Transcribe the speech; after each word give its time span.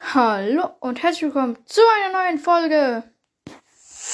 Hallo 0.00 0.70
und 0.80 1.02
herzlich 1.02 1.22
willkommen 1.22 1.56
zu 1.66 1.80
einer 1.96 2.12
neuen 2.12 2.38
Folge. 2.38 3.02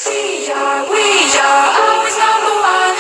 We 0.05 0.53
are, 0.53 0.87
we 0.89 1.39
are 1.41 1.69
always 1.83 2.17
number 2.17 2.55
one. 2.63 2.97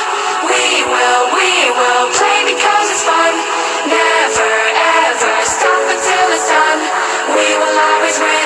We 0.48 0.84
will, 0.84 1.22
we 1.36 1.70
will 1.70 2.06
play 2.12 2.44
because 2.52 2.90
it's 2.90 3.04
fun. 3.04 3.34
Never 3.86 4.52
ever 5.06 5.44
stop 5.44 5.82
until 5.88 6.26
it's 6.34 6.48
done. 6.48 6.80
We 7.28 7.46
will 7.56 7.78
always 7.78 8.18
win. 8.18 8.39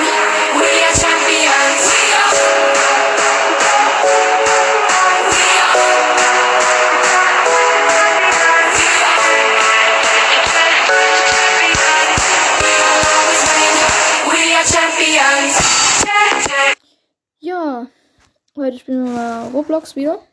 Heute 18.64 18.78
spielen 18.78 19.04
wir 19.04 19.12
mal 19.12 19.48
Roblox 19.48 19.94
wieder. 19.94 20.26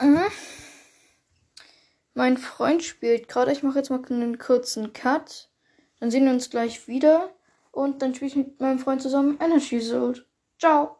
Mhm. 0.00 0.24
Mein 2.14 2.36
Freund 2.36 2.82
spielt 2.82 3.28
gerade. 3.28 3.52
Ich 3.52 3.62
mache 3.62 3.78
jetzt 3.78 3.90
mal 3.90 4.04
einen 4.04 4.38
kurzen 4.38 4.92
Cut. 4.92 5.48
Dann 6.00 6.10
sehen 6.10 6.24
wir 6.24 6.32
uns 6.32 6.50
gleich 6.50 6.88
wieder. 6.88 7.32
Und 7.70 8.02
dann 8.02 8.14
spiele 8.14 8.30
ich 8.30 8.36
mit 8.36 8.60
meinem 8.60 8.80
Freund 8.80 9.00
zusammen 9.00 9.38
Energy 9.40 9.80
Sword. 9.80 10.26
Ciao. 10.58 10.96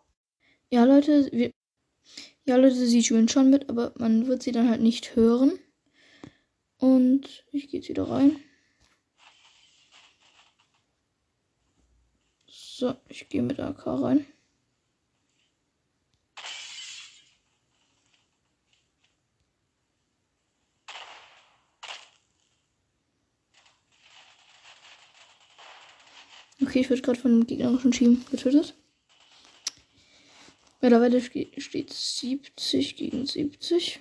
Ja, 0.70 0.84
Leute, 0.84 1.28
wir. 1.32 1.51
Ja, 2.45 2.56
Leute, 2.56 2.76
sie 2.76 3.02
spielen 3.02 3.28
schon 3.28 3.51
mit, 3.51 3.68
aber 3.68 3.92
man 3.96 4.28
wird 4.28 4.42
sie 4.42 4.52
dann 4.52 4.70
halt 4.70 4.80
nicht 4.80 5.16
hören. 5.16 5.59
Und 6.78 7.45
ich 7.51 7.68
gehe 7.68 7.80
jetzt 7.80 7.88
wieder 7.88 8.09
rein. 8.09 8.37
So, 12.46 12.95
ich 13.09 13.28
gehe 13.28 13.42
mit 13.42 13.59
AK 13.59 13.87
rein. 13.87 14.26
Okay, 26.71 26.82
ich 26.82 26.88
werde 26.88 27.02
gerade 27.02 27.18
von 27.18 27.32
einem 27.32 27.46
gegnerischen 27.49 27.90
Team 27.90 28.24
getötet. 28.30 28.76
Mittlerweile 30.80 31.21
ste- 31.21 31.49
steht 31.60 31.93
70 31.93 32.95
gegen 32.95 33.26
70. 33.26 33.99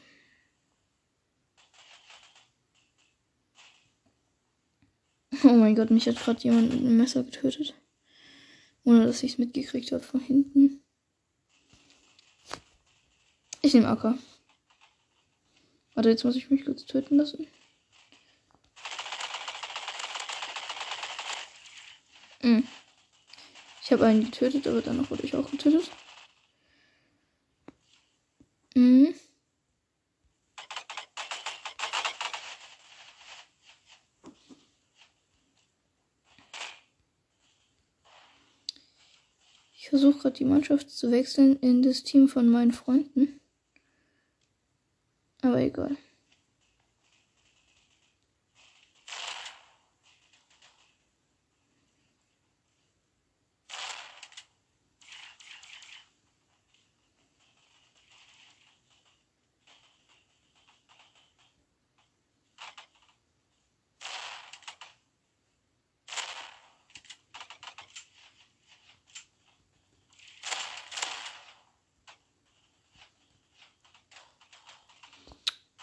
Oh 5.44 5.48
mein 5.48 5.74
Gott, 5.74 5.90
mich 5.90 6.08
hat 6.08 6.18
gerade 6.18 6.44
jemand 6.44 6.70
mit 6.70 6.82
einem 6.82 6.98
Messer 6.98 7.24
getötet. 7.24 7.74
Ohne 8.84 9.08
dass 9.08 9.24
ich 9.24 9.32
es 9.32 9.38
mitgekriegt 9.40 9.92
habe 9.92 10.04
von 10.04 10.20
hinten. 10.20 10.84
Ich 13.64 13.74
nehme 13.74 13.88
AK. 13.88 14.14
Warte, 15.96 16.10
jetzt 16.10 16.24
muss 16.24 16.36
ich 16.36 16.52
mich 16.52 16.66
kurz 16.66 16.86
töten 16.86 17.18
lassen. 17.18 17.48
Hm. 22.42 22.64
Ich 23.84 23.92
habe 23.92 24.06
einen 24.06 24.24
getötet, 24.26 24.68
aber 24.68 24.82
danach 24.82 25.10
wurde 25.10 25.24
ich 25.24 25.36
auch 25.36 25.50
getötet. 25.50 25.90
Mhm. 28.76 29.14
Ich 39.76 39.90
versuche 39.90 40.20
gerade 40.20 40.38
die 40.38 40.46
Mannschaft 40.46 40.92
zu 40.92 41.12
wechseln 41.12 41.58
in 41.62 41.82
das 41.82 42.04
Team 42.04 42.28
von 42.30 42.48
meinen 42.48 42.72
Freunden. 42.72 43.40
Aber 45.42 45.60
egal. 45.60 45.98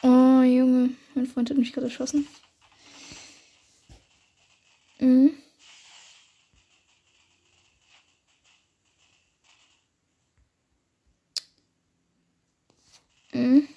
Oh, 0.02 0.42
Junge. 0.42 0.90
Mein 1.14 1.26
Freund 1.26 1.50
hat 1.50 1.56
mich 1.56 1.65
gerade 1.76 1.86
erschossen. 1.88 2.26
Mhm. 4.98 5.34
Mhm. 13.32 13.68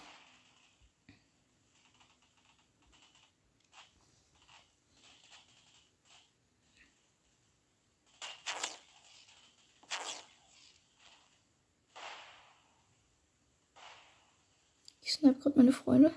Ich 15.01 15.13
snipe 15.13 15.39
gerade 15.39 15.57
meine 15.57 15.73
Freunde. 15.73 16.13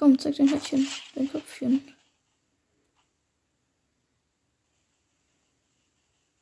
Komm, 0.00 0.18
zeig 0.18 0.34
dein 0.36 0.48
Händchen, 0.48 0.88
dein 1.14 1.30
Köpfchen. 1.30 1.94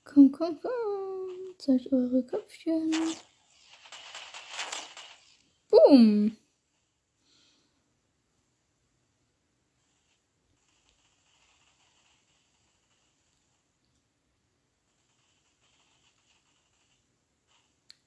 Komm, 0.04 0.30
komm, 0.30 0.60
komm. 0.62 1.58
Zeigt 1.58 1.92
eure 1.92 2.24
Köpfchen. 2.24 2.94
Boom. 5.70 6.36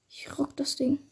Ich 0.07 0.39
rock 0.39 0.55
das 0.55 0.77
Ding. 0.77 1.11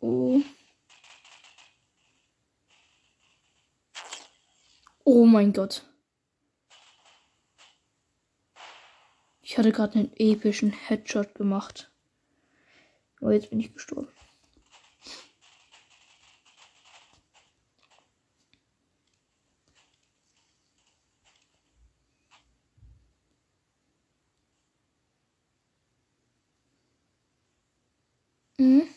Oh. 0.00 0.40
Oh 5.04 5.26
mein 5.38 5.52
Gott. 5.52 5.84
Ich 9.40 9.56
hatte 9.56 9.70
gerade 9.70 9.96
einen 9.96 10.12
epischen 10.16 10.72
Headshot 10.72 11.36
gemacht. 11.36 11.92
Aber 13.20 13.32
jetzt 13.32 13.50
bin 13.50 13.60
ich 13.60 13.72
gestorben. 13.72 14.08
Mhm. 28.58 28.88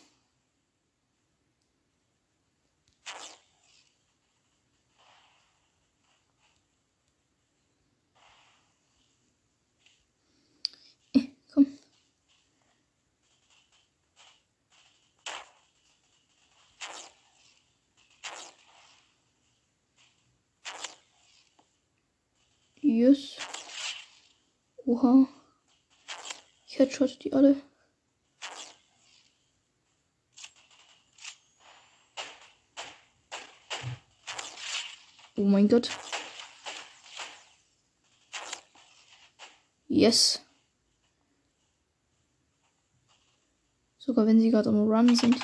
Eh, 11.13 11.31
Komm. 11.53 11.67
Yes. 22.81 23.37
Oha. 25.01 25.27
Ich 26.67 26.77
headshot 26.77 27.23
die 27.23 27.33
alle. 27.33 27.55
Oh 35.35 35.41
mein 35.41 35.67
Gott. 35.67 35.89
Yes. 39.87 40.39
Sogar 43.97 44.27
wenn 44.27 44.39
sie 44.39 44.51
gerade 44.51 44.69
am 44.69 44.87
Run 44.87 45.15
sind. 45.15 45.35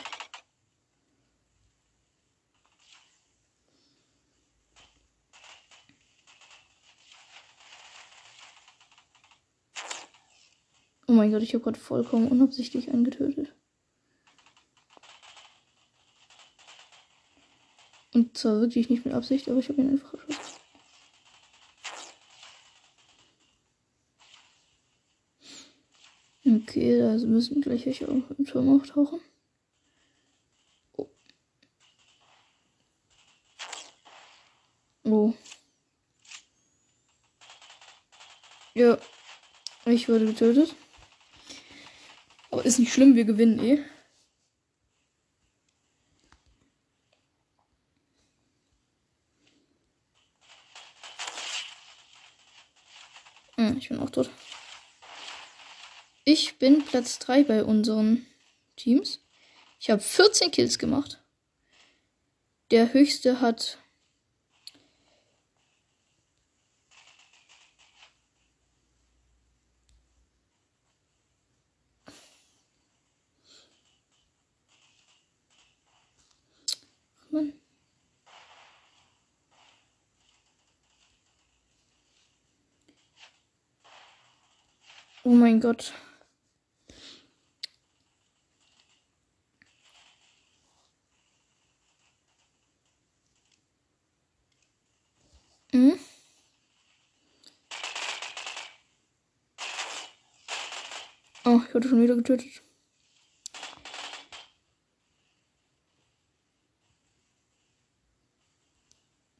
Mein 11.27 11.33
Gott, 11.33 11.43
ich 11.43 11.53
habe 11.53 11.63
gerade 11.63 11.79
vollkommen 11.79 12.29
unabsichtlich 12.29 12.89
einen 12.89 13.03
getötet. 13.03 13.53
Und 18.13 18.37
zwar 18.37 18.61
wirklich 18.61 18.89
nicht 18.89 19.03
mit 19.03 19.13
Absicht, 19.13 19.49
aber 19.49 19.59
ich 19.59 19.67
habe 19.67 19.81
ihn 19.81 19.89
einfach 19.89 20.13
erschossen. 20.13 20.61
Okay, 26.45 26.97
da 26.97 27.13
müssen 27.25 27.59
gleich 27.59 27.85
welche 27.85 28.05
im 28.05 28.45
Turm 28.45 28.79
auftauchen. 28.79 29.19
Oh. 30.95 31.09
oh. 35.03 35.33
Ja, 38.73 38.97
ich 39.85 40.07
wurde 40.07 40.25
getötet. 40.25 40.73
Aber 42.57 42.65
ist 42.65 42.79
nicht 42.79 42.91
schlimm, 42.91 43.13
wir 43.13 43.23
gewinnen 43.23 43.59
eh. 43.59 43.77
Hm, 53.57 53.77
ich 53.77 53.89
bin 53.89 53.99
auch 53.99 54.09
tot. 54.09 54.31
Ich 56.25 56.57
bin 56.57 56.83
Platz 56.83 57.19
3 57.19 57.43
bei 57.43 57.63
unseren 57.63 58.25
Teams. 58.75 59.19
Ich 59.79 59.91
habe 59.91 60.01
14 60.01 60.49
Kills 60.49 60.79
gemacht. 60.79 61.21
Der 62.71 62.91
höchste 62.91 63.39
hat 63.39 63.77
Mann. 77.31 77.53
Oh 85.27 85.31
mein 85.31 85.59
Gott. 85.59 85.93
Hm? 95.73 95.99
Oh, 101.43 101.59
ich 101.67 101.73
wurde 101.75 101.89
schon 101.89 102.01
wieder 102.01 102.15
getötet. 102.15 102.63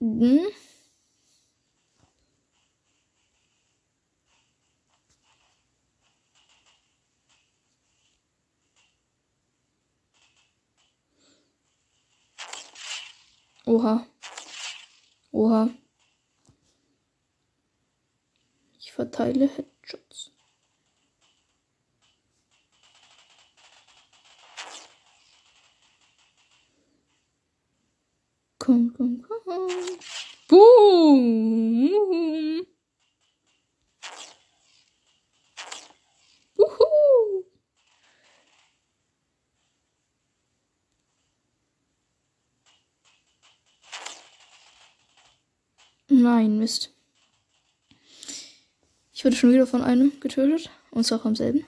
Hm? 0.01 0.48
Oha. 13.68 14.07
Oha. 15.31 15.69
Ich 18.88 18.94
verteile 18.94 19.50
Headshots. 19.50 20.31
Komm, 28.60 28.94
komm, 28.95 29.22
komm. 29.28 29.68
Boom. 30.48 31.88
Wuhu. 36.56 37.44
Nein, 46.07 46.57
Mist. 46.57 46.94
Ich 49.17 49.17
wurde 49.28 49.36
schon 49.36 49.52
wieder 49.52 49.68
von 49.68 49.82
einem 49.82 50.18
getötet. 50.22 50.70
Und 50.90 51.04
zwar 51.04 51.20
vom 51.20 51.36
selben. 51.36 51.66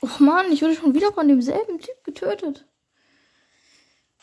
Och 0.00 0.20
man, 0.20 0.50
ich 0.50 0.62
wurde 0.62 0.74
schon 0.74 0.94
wieder 0.94 1.12
von 1.12 1.28
demselben 1.28 1.78
Typ 1.78 2.02
getötet. 2.02 2.66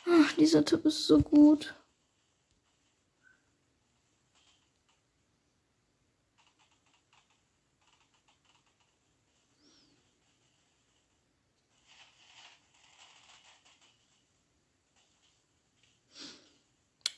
Ach, 0.06 0.34
dieser 0.34 0.66
Typ 0.66 0.86
ist 0.86 1.08
so 1.08 1.20
gut. 1.20 1.76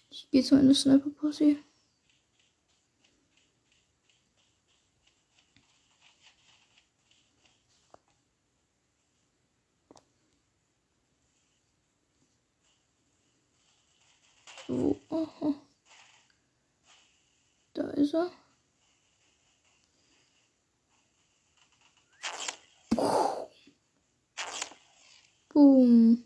Ich 0.10 0.30
gehe 0.32 0.44
zu 0.44 0.56
einer 0.56 0.74
Sniper-Posse. 0.74 1.58
Wo? 14.68 15.00
Aha. 15.10 15.54
Er. 18.16 18.32
Boom. 25.50 26.24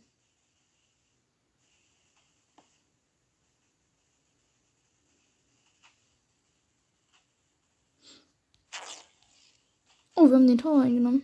Oh, 10.15 10.29
wir 10.29 10.35
haben 10.35 10.47
den 10.47 10.57
Tower 10.57 10.81
eingenommen. 10.81 11.23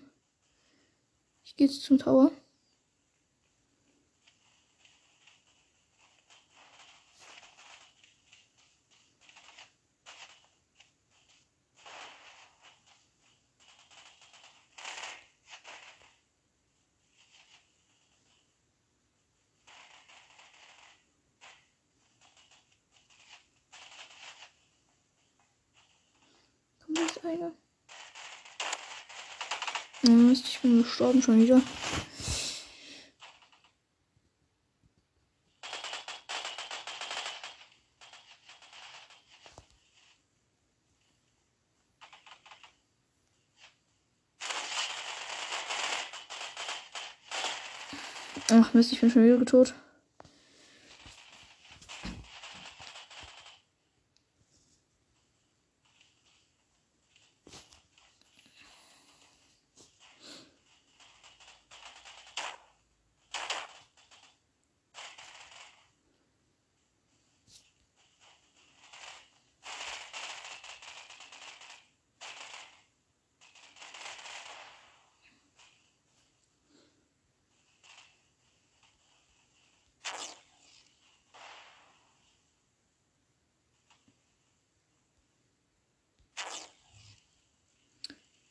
Ich 1.43 1.55
gehe 1.55 1.67
jetzt 1.67 1.84
zum 1.84 2.00
Tower. 2.00 2.31
Kommt 26.86 27.00
jetzt 27.00 27.25
einer? 27.25 27.51
Oh 30.07 30.12
Mist, 30.12 30.48
ich 30.48 30.60
bin 30.62 30.86
gestorben 31.05 31.21
schon 31.21 31.41
wieder. 31.41 31.62
Ach 48.51 48.74
Mist, 48.74 48.93
ich 48.93 49.01
bin 49.01 49.09
schon 49.09 49.24
wieder 49.24 49.43
tot. 49.45 49.74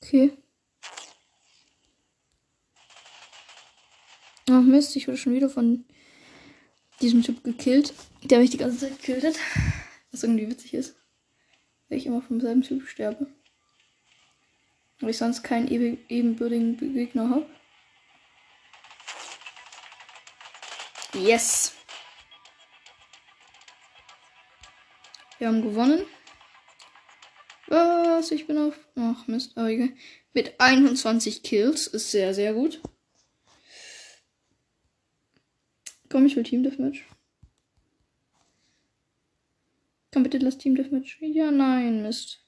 Okay. 0.04 0.36
Ach 4.50 4.63
Mist, 4.74 4.96
ich 4.96 5.06
wurde 5.06 5.18
schon 5.18 5.34
wieder 5.34 5.48
von 5.48 5.84
diesem 7.00 7.22
Typ 7.22 7.44
gekillt, 7.44 7.94
der 8.24 8.40
mich 8.40 8.50
die 8.50 8.56
ganze 8.56 8.78
Zeit 8.78 8.98
gekillt 8.98 9.24
hat. 9.24 9.34
Was 10.10 10.24
irgendwie 10.24 10.50
witzig 10.50 10.74
ist. 10.74 10.96
Weil 11.88 11.98
ich 11.98 12.06
immer 12.06 12.22
vom 12.22 12.40
selben 12.40 12.62
Typ 12.62 12.88
sterbe. 12.88 13.28
Weil 15.00 15.10
ich 15.10 15.18
sonst 15.18 15.44
keinen 15.44 15.68
ebenbürtigen 15.68 16.76
Gegner 16.76 17.30
habe. 17.30 17.46
Yes. 21.14 21.74
Wir 25.38 25.48
haben 25.48 25.62
gewonnen. 25.62 26.02
Was? 27.68 28.32
Ich 28.32 28.48
bin 28.48 28.58
auf. 28.58 28.74
Ach 28.96 29.26
Mist, 29.28 29.56
aber 29.56 29.68
egal. 29.68 29.90
Mit 30.32 30.58
21 30.58 31.44
Kills. 31.44 31.86
Ist 31.86 32.10
sehr, 32.10 32.34
sehr 32.34 32.54
gut. 32.54 32.80
Komm, 36.14 36.26
ich 36.26 36.36
will 36.36 36.44
Team 36.44 36.62
Deathmatch. 36.62 37.04
Komm 40.12 40.22
bitte, 40.22 40.38
lass 40.38 40.58
Team 40.58 40.76
Deathmatch. 40.76 41.18
Ja, 41.20 41.50
nein, 41.50 42.02
Mist. 42.02 42.38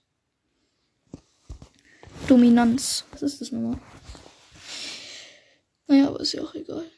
Dominanz. 2.28 3.04
Was 3.10 3.22
ist 3.22 3.40
das 3.40 3.50
nochmal? 3.50 3.80
Naja, 5.88 6.06
aber 6.06 6.20
ist 6.20 6.32
ja 6.32 6.44
auch 6.44 6.54
egal. 6.54 6.88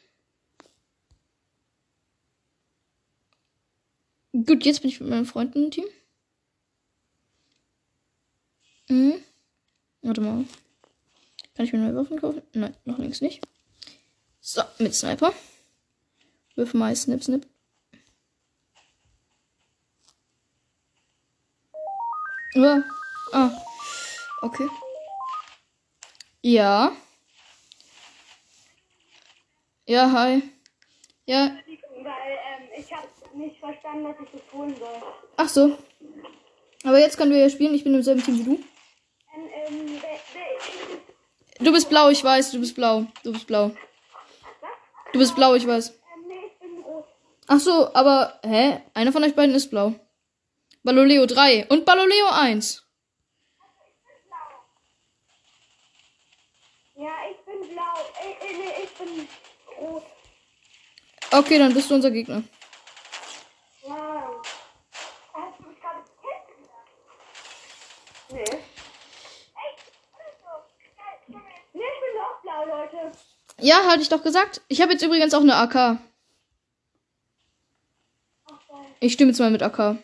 Gut, 4.33 4.67
jetzt 4.67 4.83
bin 4.83 4.91
ich 4.91 5.01
mit 5.01 5.09
meinen 5.09 5.25
Freunden 5.25 5.65
im 5.65 5.71
Team. 5.71 5.87
Mhm. 8.91 9.25
Warte 10.03 10.21
mal. 10.21 10.45
Kann 11.55 11.65
ich 11.65 11.73
mir 11.73 11.79
neue 11.79 11.97
Waffen 11.97 12.21
kaufen? 12.21 12.43
Nein, 12.53 12.77
noch 12.85 12.99
längst 12.99 13.23
nicht. 13.23 13.43
So, 14.43 14.61
mit 14.79 14.95
Sniper. 14.95 15.33
Wirf 16.59 16.75
mal 16.75 16.97
Snip, 16.97 17.23
Snip. 17.23 17.47
Ja. 22.55 22.83
Ah. 23.33 23.51
Okay. 24.43 24.69
Ja. 26.43 26.93
Ja, 29.87 30.11
hi. 30.11 30.43
Ja, 31.27 31.51
Weil 32.03 32.33
ähm, 32.33 32.69
ich 32.77 32.93
habe 32.93 33.07
nicht 33.35 33.61
verstanden, 33.61 34.05
was 34.05 34.17
ich 34.25 34.31
das 34.33 34.53
holen 34.53 34.75
soll. 34.77 35.03
ach 35.37 35.49
so. 35.49 35.79
Aber 36.83 36.99
jetzt 36.99 37.17
können 37.17 37.31
wir 37.31 37.39
ja 37.39 37.51
spielen. 37.51 37.75
Ich 37.75 37.85
bin 37.85 37.95
im 37.95 38.03
selben 38.03 38.23
Team 38.25 38.39
wie 38.41 38.45
du. 38.45 38.55
Ähm, 39.37 39.49
ähm, 39.69 40.01
Du 41.61 41.73
bist 41.73 41.89
blau, 41.89 42.09
ich 42.09 42.25
weiß. 42.25 42.51
Du 42.51 42.59
bist 42.59 42.75
blau. 42.75 43.07
Du 43.23 43.33
bist 43.33 43.47
blau. 43.47 43.71
Du 45.13 45.19
bist 45.21 45.37
blau, 45.37 45.55
ich 45.55 45.67
weiß. 45.67 45.91
ähm, 45.91 45.95
nee, 46.29 46.35
ich 46.47 46.59
bin 46.61 46.83
rot. 46.85 47.07
Ach 47.49 47.59
so, 47.61 47.93
aber 47.95 48.39
hä? 48.45 48.81
Einer 48.95 49.13
von 49.13 49.25
euch 49.25 49.35
beiden 49.35 49.55
ist 49.55 49.71
blau. 49.71 49.95
Baloleo 50.85 51.27
3 51.27 51.67
und 51.69 51.85
Baloleo 51.85 52.29
1. 52.31 52.85
Ja, 56.95 57.13
ich 57.31 57.39
bin 57.45 57.75
blau. 57.75 57.95
Äh, 58.21 58.33
äh, 58.45 58.59
nee, 58.59 58.85
ich 58.85 58.91
bin 58.99 59.29
rot. 59.79 60.03
Okay, 61.31 61.59
dann 61.59 61.73
bist 61.73 61.91
du 61.91 61.95
unser 61.95 62.11
Gegner. 62.11 62.43
Wow. 63.83 64.43
Hast 65.33 65.59
du 65.59 65.69
mich 65.69 65.81
gerade 65.81 66.01
gekillt? 66.01 66.45
Nee. 68.31 68.43
Echt? 68.43 69.93
Nee, 71.29 71.37
ich 71.73 72.01
bin 72.01 72.15
doch 72.17 72.43
blau, 72.43 72.67
Leute. 72.67 73.13
Ja, 73.61 73.85
hatte 73.87 74.03
ich 74.03 74.09
doch 74.09 74.23
gesagt. 74.23 74.61
Ich 74.69 74.81
habe 74.83 74.93
jetzt 74.93 75.03
übrigens 75.03 75.35
auch 75.35 75.41
eine 75.41 75.57
AK. 75.57 75.77
Ach, 75.77 75.99
geil. 78.69 78.87
Ich 79.09 79.15
stimme 79.15 79.31
jetzt 79.31 79.39
mal 79.39 79.51
mit 79.51 79.63
AK. 79.63 79.79
Nein! 79.79 79.97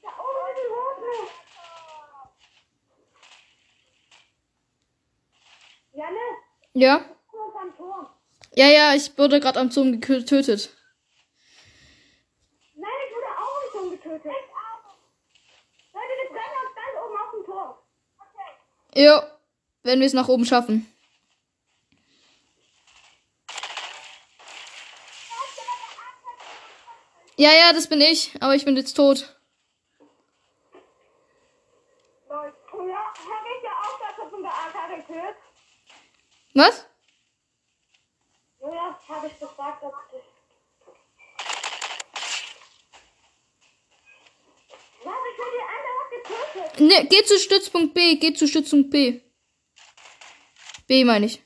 Da 0.00 0.08
oben 0.08 0.38
ist 0.54 0.60
ein 0.60 0.70
Rot. 0.70 1.30
Janne, 5.94 6.16
Ja? 6.74 7.04
am. 7.76 8.06
Ja, 8.54 8.68
ja, 8.68 8.94
ich 8.94 9.18
wurde 9.18 9.40
gerade 9.40 9.58
am 9.58 9.72
Zoom 9.72 10.00
getötet. 10.00 10.70
Nein, 12.76 12.90
ich 13.08 13.16
wurde 13.16 13.26
auch 13.36 13.64
im 13.64 13.72
Turm 13.72 13.90
getötet. 13.90 14.32
Leute, 15.92 16.14
wir 16.22 16.28
treffen 16.30 16.58
uns 16.62 16.74
ganz 16.76 16.94
oben 17.04 17.16
auf 17.16 17.30
dem 17.32 17.44
Turm. 17.44 17.74
Okay. 18.20 19.04
Jo, 19.06 19.14
wenn 19.82 19.98
wir 19.98 20.06
es 20.06 20.12
nach 20.12 20.28
oben 20.28 20.44
schaffen. 20.44 20.93
Ja, 27.36 27.52
ja, 27.52 27.72
das 27.72 27.88
bin 27.88 28.00
ich, 28.00 28.32
aber 28.40 28.54
ich 28.54 28.64
bin 28.64 28.76
jetzt 28.76 28.94
tot. 28.94 29.36
Was? 36.54 36.86
Ja, 38.60 38.98
habe 39.08 39.26
ich 39.26 39.38
gesagt, 39.38 39.82
dass 39.82 39.92
ich... 40.12 40.22
Was, 45.02 45.14
ich 45.32 45.38
wurde 45.38 45.56
die 45.56 45.64
andere 45.74 46.04
getötet. 46.62 46.80
Ne, 46.80 47.06
geh 47.08 47.24
zu 47.24 47.38
Stützpunkt 47.38 47.94
B, 47.94 48.16
geh 48.16 48.32
zu 48.32 48.46
Stützpunkt 48.46 48.90
B. 48.90 49.20
B 50.86 51.04
meine 51.04 51.26
ich. 51.26 51.42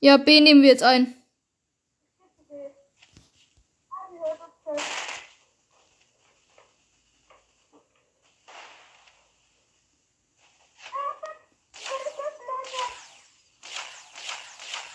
Ja, 0.00 0.18
B 0.18 0.42
nehmen 0.42 0.60
wir 0.62 0.68
jetzt 0.68 0.82
ein. 0.82 1.23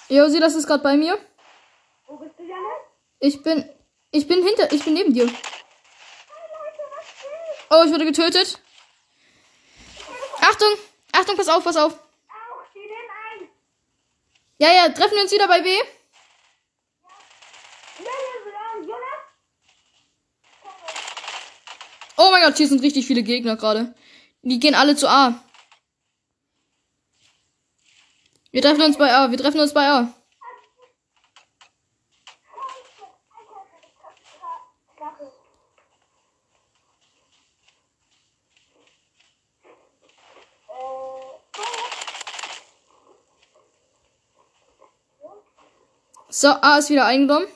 Josi, 0.09 0.39
das 0.39 0.55
ist 0.55 0.65
gerade 0.65 0.83
bei 0.83 0.97
mir. 0.97 1.17
Wo 2.07 2.17
bist 2.17 2.33
du, 2.37 2.43
Janne? 2.43 2.65
Ich 3.19 3.43
bin. 3.43 3.69
Ich 4.11 4.27
bin 4.27 4.43
hinter. 4.43 4.71
Ich 4.71 4.83
bin 4.83 4.95
neben 4.95 5.13
dir. 5.13 5.27
Hey, 5.27 5.33
Leute? 5.35 5.43
Oh, 7.69 7.83
ich 7.85 7.91
wurde 7.91 8.05
getötet. 8.05 8.59
Achtung! 10.41 10.69
Achtung, 11.11 11.37
pass 11.37 11.47
auf, 11.49 11.63
pass 11.63 11.77
auf. 11.77 11.93
Auch. 11.93 11.99
Ja, 14.57 14.73
ja, 14.73 14.89
treffen 14.89 15.15
wir 15.15 15.21
uns 15.23 15.31
wieder 15.31 15.47
bei 15.47 15.61
B. 15.61 15.69
Oh 22.17 22.31
mein 22.31 22.43
Gott, 22.43 22.57
hier 22.57 22.67
sind 22.67 22.81
richtig 22.81 23.07
viele 23.07 23.23
Gegner 23.23 23.55
gerade. 23.55 23.95
Die 24.41 24.59
gehen 24.59 24.75
alle 24.75 24.95
zu 24.95 25.07
A. 25.07 25.41
Wir 28.51 28.61
treffen 28.61 28.81
uns 28.81 28.97
bei 28.97 29.13
A. 29.13 29.29
Wir 29.29 29.37
treffen 29.37 29.59
uns 29.59 29.73
bei 29.73 29.87
A. 29.87 30.13
So, 46.31 46.47
A 46.47 46.77
ist 46.77 46.89
wieder 46.89 47.05
eingenommen. 47.05 47.47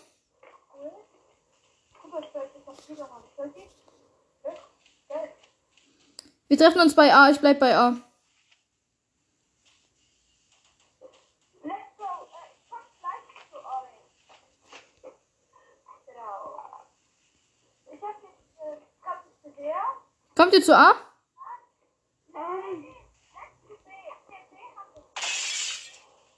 Wir 6.50 6.58
treffen 6.58 6.82
uns 6.82 6.94
bei 6.94 7.14
A. 7.14 7.30
Ich 7.30 7.40
bleib 7.40 7.60
bei 7.60 7.76
A. 7.76 7.92
Let's 11.64 11.96
go. 11.98 12.04
Äh, 12.04 12.50
ich 12.52 12.70
komm 12.70 12.82
gleich 13.00 13.24
zu 13.50 13.58
euch. 13.58 14.04
Genau. 16.06 16.60
Ich 17.92 18.02
hab 18.02 18.22
jetzt, 18.22 18.54
äh, 18.60 18.78
hab 19.04 19.24
ich 19.26 19.42
zu 19.42 19.50
der? 19.62 19.82
Ihr 20.64 20.68
zu 20.68 20.78
A? 20.78 20.96
Nein. 22.32 22.86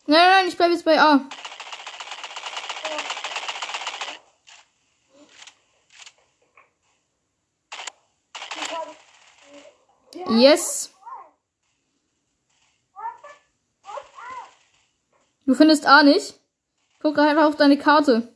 Nein, 0.07 0.47
ich 0.47 0.57
bleib 0.57 0.71
jetzt 0.71 0.83
bei 0.83 0.99
A. 0.99 1.21
Yes. 10.29 10.91
Du 15.45 15.53
findest 15.53 15.85
A 15.85 16.01
nicht? 16.01 16.39
Guck 16.99 17.19
einfach 17.19 17.45
auf 17.45 17.57
deine 17.57 17.77
Karte. 17.77 18.35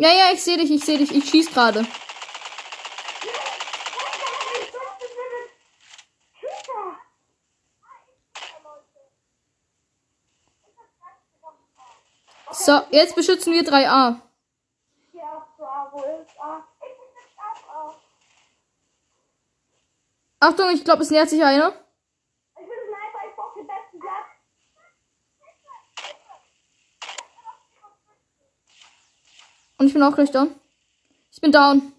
Ja, 0.00 0.10
ja, 0.10 0.27
ich 0.38 0.44
sehe 0.44 0.56
dich, 0.56 0.70
ich 0.70 0.84
sehe 0.84 0.98
dich. 0.98 1.12
Ich 1.12 1.28
schieß 1.28 1.50
gerade. 1.52 1.84
So, 12.52 12.82
jetzt 12.90 13.16
beschützen 13.16 13.52
wir 13.52 13.62
3a. 13.62 14.20
Ja, 15.12 15.46
so, 15.56 15.64
ah, 15.64 15.88
wo 15.92 16.02
ist 16.02 16.40
A? 16.40 16.64
Ich 16.80 16.86
bin 16.86 17.08
jetzt 17.20 17.38
auch 17.38 17.68
A. 17.74 17.94
Achtung, 20.40 20.70
ich 20.70 20.84
glaube, 20.84 21.02
es 21.02 21.10
nähert 21.10 21.30
sich 21.30 21.42
einer. 21.42 21.68
Ich 21.68 22.66
bin 22.66 22.66
Sniper, 22.66 23.28
ich 23.28 23.34
brauche 23.34 23.58
den 23.58 23.66
besten 23.66 23.98
Platz. 23.98 24.26
Und 29.78 29.86
ich 29.86 29.92
bin 29.92 30.02
auch 30.02 30.14
gleich 30.14 30.30
down. 30.30 30.54
Ich 31.30 31.40
bin 31.40 31.52
down. 31.52 31.92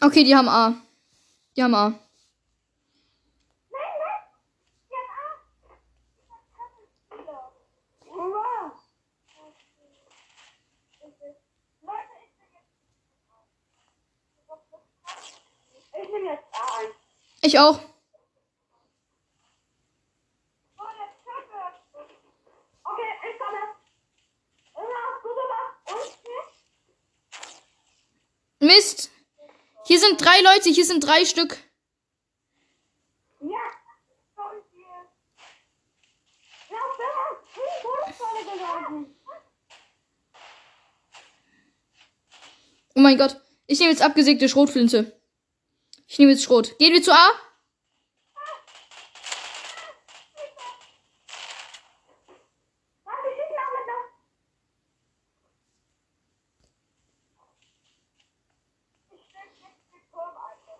Okay, 0.00 0.24
die 0.24 0.34
haben 0.34 0.48
A. 0.48 0.74
Die 1.56 1.62
haben 1.62 1.74
A. 1.74 1.92
Ich 3.68 3.76
hab 6.56 6.72
Spieler. 7.20 7.52
Hurra. 8.06 8.72
Leute, 11.82 12.14
ich 12.24 12.32
bin 12.38 12.50
jetzt. 12.52 12.72
Ich 16.02 16.08
nehme 16.10 16.30
jetzt 16.30 16.44
A 16.52 16.78
ein. 16.78 16.90
Ich 17.42 17.58
auch. 17.58 17.78
Oh, 20.78 20.90
der 20.98 21.08
Schöpfe. 21.22 21.60
Okay, 22.84 23.10
ich 23.30 23.38
komme. 23.38 23.62
Immer 24.74 25.00
hast 25.06 25.22
du 25.22 25.28
gemacht. 25.28 25.76
Und 25.86 26.06
hier? 28.58 28.66
Mist. 28.68 29.10
Hier 29.84 29.98
sind 29.98 30.20
drei 30.20 30.40
Leute, 30.62 30.74
hier 30.74 30.84
sind 30.84 31.04
drei 31.04 31.24
Stück. 31.24 31.58
Oh 42.94 43.00
mein 43.00 43.18
Gott. 43.18 43.40
Ich 43.66 43.80
nehme 43.80 43.90
jetzt 43.90 44.02
abgesägte 44.02 44.48
Schrotflinte. 44.48 45.20
Ich 46.06 46.20
nehme 46.20 46.30
jetzt 46.30 46.44
Schrot. 46.44 46.78
Gehen 46.78 46.92
wir 46.92 47.02
zu 47.02 47.10
A? 47.12 47.16
Warte, 53.04 53.28
ich 53.28 53.34
schieße 53.34 53.58
auch 53.58 53.72
mit 53.78 53.86
noch. 53.88 54.06
Ich 59.10 59.22
stehe 59.26 59.42
jetzt 59.42 59.92
mit 59.92 60.02
Turm, 60.12 60.36
Alter. 60.36 60.78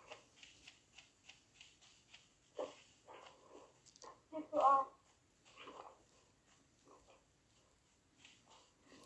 Siehst 4.31 4.53
du 4.53 4.59
auch. 4.59 4.87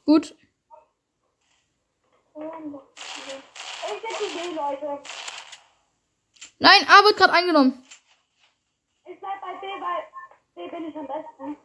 Gut. 0.05 0.35
Ich 2.33 4.01
setze 4.01 4.23
die 4.23 4.49
B, 4.49 4.55
Leute. 4.55 5.01
Nein, 6.59 6.87
A 6.87 7.03
wird 7.03 7.17
gerade 7.17 7.33
eingenommen. 7.33 7.85
Ich 9.05 9.19
bleib 9.19 9.41
bei 9.41 9.53
B, 9.55 9.67
weil 9.67 10.03
B 10.55 10.69
bin 10.69 10.89
ich 10.89 10.95
am 10.95 11.07
besten. 11.07 11.57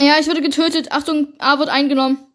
Ja, 0.00 0.18
ich 0.18 0.26
wurde 0.26 0.40
getötet. 0.42 0.90
Achtung, 0.90 1.34
A 1.38 1.58
wird 1.58 1.68
eingenommen. 1.68 2.32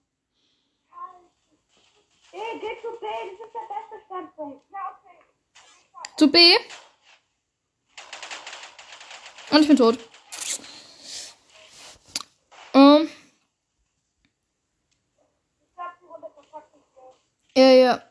B, 2.32 2.38
geh 2.60 2.82
zu 2.82 2.92
B, 3.00 3.06
das 3.08 3.48
ist 3.48 3.54
der 3.54 3.68
beste 3.68 4.06
Standpunkt. 4.06 4.66
Ja, 4.72 5.00
okay. 5.02 5.18
Zu 6.18 6.32
B. 6.32 6.56
Und 9.50 9.62
ich 9.62 9.68
bin 9.68 9.78
tot. 9.78 9.98
Ähm, 12.74 13.10
Ich 15.60 15.74
glaub, 15.76 15.92
die 16.00 16.06
Runde 16.06 16.28
verpackt 16.34 16.76
ist 16.76 16.94
so. 16.94 17.16
Ja, 17.58 17.72
ja. 17.72 18.04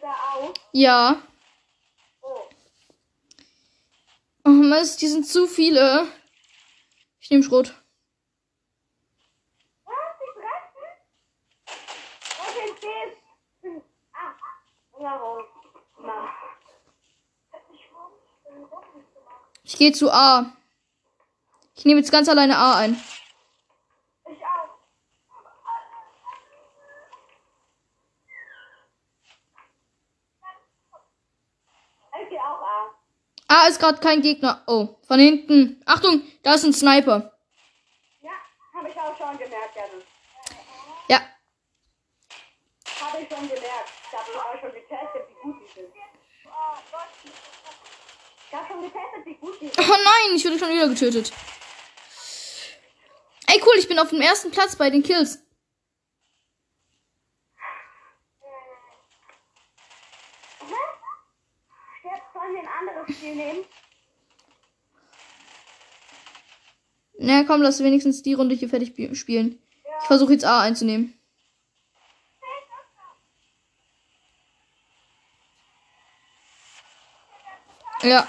da 0.00 0.14
auf? 0.34 0.54
Ja. 0.72 1.22
Oh 4.44 4.48
Mist, 4.48 5.00
die 5.00 5.06
sind 5.06 5.28
zu 5.28 5.46
viele. 5.46 6.08
Ich 7.20 7.30
nehme 7.30 7.44
Schrot. 7.44 7.77
gehe 19.78 19.92
zu 19.92 20.12
A. 20.12 20.52
Ich 21.74 21.84
nehme 21.84 22.00
jetzt 22.00 22.12
ganz 22.12 22.28
alleine 22.28 22.58
A 22.58 22.76
ein. 22.76 23.00
A 33.50 33.66
ist 33.66 33.80
gerade 33.80 33.98
kein 33.98 34.20
Gegner. 34.20 34.62
Oh, 34.66 34.96
von 35.06 35.18
hinten. 35.18 35.82
Achtung, 35.86 36.20
da 36.42 36.54
ist 36.54 36.64
ein 36.64 36.74
Sniper. 36.74 37.32
Ja, 38.20 38.30
habe 38.74 38.90
ich 38.90 38.96
auch 39.00 39.16
schon 39.16 39.38
gemerkt, 39.38 39.74
Janus. 39.74 40.04
Ja. 41.08 41.20
Habe 43.00 43.22
ich 43.22 43.28
schon 43.28 43.48
gemerkt. 43.48 43.90
Ich 44.02 44.18
habe 44.18 44.38
auch 44.38 44.60
schon 44.60 44.72
getestet. 44.72 44.97
Ich 48.50 48.54
habe 48.54 48.66
schon 48.66 48.80
getestet, 48.80 49.26
wie 49.26 49.34
gut 49.34 49.60
die 49.60 49.68
sind. 49.68 49.78
Oh 49.78 49.82
nein, 49.82 50.36
ich 50.36 50.44
wurde 50.44 50.58
schon 50.58 50.70
wieder 50.70 50.88
getötet. 50.88 51.32
Ey, 53.46 53.60
cool, 53.64 53.74
ich 53.78 53.88
bin 53.88 53.98
auf 53.98 54.08
dem 54.08 54.22
ersten 54.22 54.50
Platz 54.50 54.76
bei 54.76 54.88
den 54.88 55.02
Kills. 55.02 55.42
Jetzt 62.04 62.32
sollen 62.32 62.54
wir 62.54 62.60
ein 62.60 62.68
anderes 62.68 63.16
Spiel 63.16 63.34
nehmen. 63.34 63.64
Na 67.18 67.44
komm, 67.44 67.60
lass 67.60 67.82
wenigstens 67.82 68.22
die 68.22 68.34
Runde 68.34 68.54
hier 68.54 68.70
fertig 68.70 68.94
spielen. 69.18 69.62
Ich 70.00 70.06
versuche 70.06 70.32
jetzt 70.32 70.44
A 70.44 70.60
einzunehmen. 70.60 71.17
Ja. 78.02 78.26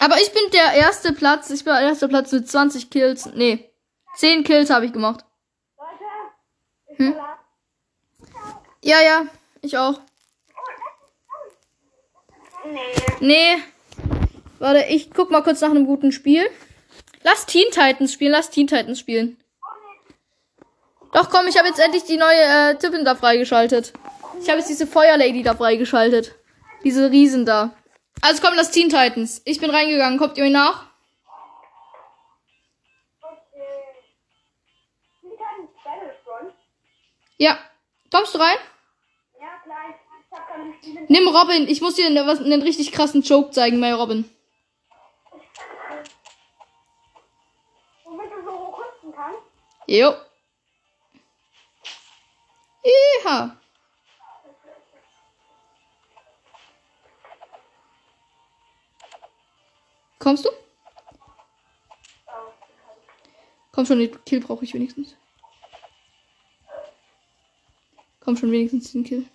Aber 0.00 0.20
ich 0.20 0.32
bin 0.32 0.42
der 0.52 0.72
erste 0.74 1.12
Platz. 1.12 1.50
Ich 1.50 1.64
bin 1.64 1.74
der 1.74 1.82
erste 1.82 2.08
Platz 2.08 2.32
mit 2.32 2.48
20 2.48 2.90
Kills. 2.90 3.26
Nee. 3.34 3.70
10 4.16 4.44
Kills 4.44 4.70
habe 4.70 4.86
ich 4.86 4.92
gemacht. 4.92 5.24
Hm? 6.96 7.12
verlasse. 7.12 7.38
Ja, 8.82 9.00
ja. 9.00 9.26
Ich 9.62 9.76
auch. 9.76 10.00
Nee. 12.64 12.80
Nee. 13.20 13.62
Warte, 14.58 14.84
ich 14.88 15.12
guck 15.12 15.30
mal 15.30 15.42
kurz 15.42 15.60
nach 15.60 15.70
einem 15.70 15.86
guten 15.86 16.12
Spiel. 16.12 16.48
Lass 17.22 17.46
Teen 17.46 17.70
Titans 17.70 18.12
spielen, 18.12 18.32
lass 18.32 18.50
Teen 18.50 18.66
Titans 18.66 18.98
spielen. 18.98 19.36
Doch 21.12 21.30
komm, 21.30 21.46
ich 21.46 21.56
habe 21.56 21.68
jetzt 21.68 21.78
endlich 21.78 22.04
die 22.04 22.16
neue 22.16 22.42
äh, 22.42 22.74
Tippin 22.76 23.04
da 23.04 23.14
freigeschaltet. 23.14 23.92
Ich 24.40 24.48
habe 24.48 24.58
jetzt 24.58 24.68
diese 24.68 24.86
Feuerlady 24.86 25.42
da 25.42 25.54
freigeschaltet. 25.54 26.37
Diese 26.88 27.10
Riesen 27.10 27.44
da. 27.44 27.74
Also 28.22 28.40
komm, 28.40 28.54
lass 28.56 28.70
Teen 28.70 28.88
Titans. 28.88 29.42
Ich 29.44 29.60
bin 29.60 29.68
reingegangen, 29.68 30.18
kommt 30.18 30.38
ihr 30.38 30.44
mir 30.44 30.50
nach? 30.50 30.86
Okay. 33.20 33.98
Ja. 37.36 37.58
Kommst 38.10 38.34
du 38.34 38.38
rein? 38.38 38.56
Ja, 39.38 39.60
gleich. 39.62 39.96
Nimm 41.08 41.28
Robin. 41.28 41.68
Ich 41.68 41.82
muss 41.82 41.96
dir 41.96 42.08
ne, 42.08 42.26
was, 42.26 42.40
einen 42.40 42.62
richtig 42.62 42.90
krassen 42.90 43.20
Joke 43.20 43.50
zeigen 43.50 43.78
bei 43.82 43.92
Robin. 43.92 44.24
Womit 48.04 48.32
du 48.32 48.44
so 48.46 48.50
hoch 48.50 48.78
hüpfen 48.78 49.12
kannst. 49.14 49.42
Jo. 49.86 50.14
Iha. 52.82 53.58
Kommst 60.18 60.44
du? 60.44 60.50
Komm 63.72 63.86
schon, 63.86 64.00
den 64.00 64.24
Kill 64.24 64.40
brauche 64.40 64.64
ich 64.64 64.74
wenigstens. 64.74 65.16
Komm 68.20 68.36
schon, 68.36 68.50
wenigstens 68.50 68.90
den 68.90 69.04
Kill. 69.04 69.30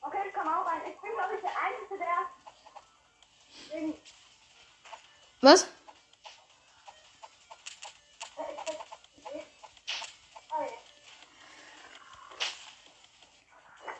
Okay, 0.00 0.18
ich 0.28 0.32
komme 0.32 0.56
auch 0.56 0.66
rein. 0.66 0.82
Ich 0.86 1.00
bin, 1.00 1.10
glaube 1.10 1.34
ich, 1.34 1.40
der 1.40 1.50
Einzige, 1.50 1.98
der. 1.98 3.80
Den, 3.80 3.94
Was? 5.40 5.68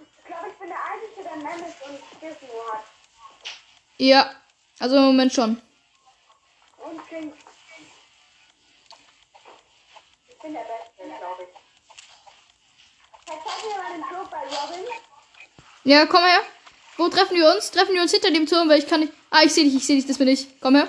ich 0.01 0.25
glaube, 0.25 0.49
ich 0.49 0.59
bin 0.59 0.73
Mammoth 1.43 1.75
und 1.87 2.01
Disney 2.23 2.49
hat. 2.73 2.85
Ja. 3.99 4.35
Also 4.81 4.97
im 4.97 5.03
Moment 5.03 5.33
schon. 5.33 5.61
Und 6.77 7.09
King. 7.09 7.33
Ich 10.29 10.39
bin 10.39 10.53
der 10.53 10.61
Beste, 10.61 11.19
glaube 11.19 11.43
ich. 11.43 11.49
Hey, 13.29 13.39
zeig 13.45 13.65
mir 13.65 13.83
mal 13.83 13.93
den 13.93 14.03
Joke 14.03 14.31
bei 14.31 14.39
Robin. 14.39 14.87
Ja, 15.85 16.07
komm 16.07 16.25
her. 16.25 16.43
Wo 16.97 17.09
treffen 17.09 17.37
wir 17.37 17.53
uns? 17.53 17.71
Treffen 17.71 17.95
wir 17.95 18.03
uns 18.03 18.13
hinter 18.13 18.31
dem 18.31 18.47
Turm, 18.47 18.69
weil 18.69 18.79
ich 18.79 18.87
kann 18.87 19.01
nicht. 19.01 19.13
Ah, 19.31 19.43
ich 19.43 19.53
sehe 19.53 19.65
dich, 19.65 19.75
ich 19.75 19.87
sehe 19.87 19.97
dich, 19.97 20.07
das 20.07 20.19
bin 20.19 20.29
ich. 20.29 20.61
Komm 20.61 20.77
her. 20.77 20.89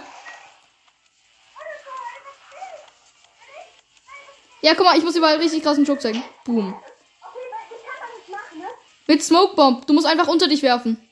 Ja, 4.62 4.75
guck 4.75 4.85
mal, 4.85 4.97
ich 4.97 5.03
muss 5.03 5.15
überall 5.15 5.38
richtig 5.38 5.63
krassen 5.63 5.85
Joke 5.85 6.01
zeigen. 6.01 6.21
Boom. 6.43 6.73
Okay, 6.73 6.83
weil 7.21 7.77
ich 7.77 7.85
kann 7.85 7.95
das 8.01 8.17
nicht 8.17 8.29
machen, 8.29 8.59
ne? 8.59 8.67
Mit 9.09 9.23
Smoke 9.23 9.55
Bomb. 9.55 9.87
Du 9.87 9.93
musst 9.93 10.05
einfach 10.05 10.27
unter 10.27 10.47
dich 10.47 10.61
werfen. 10.61 11.09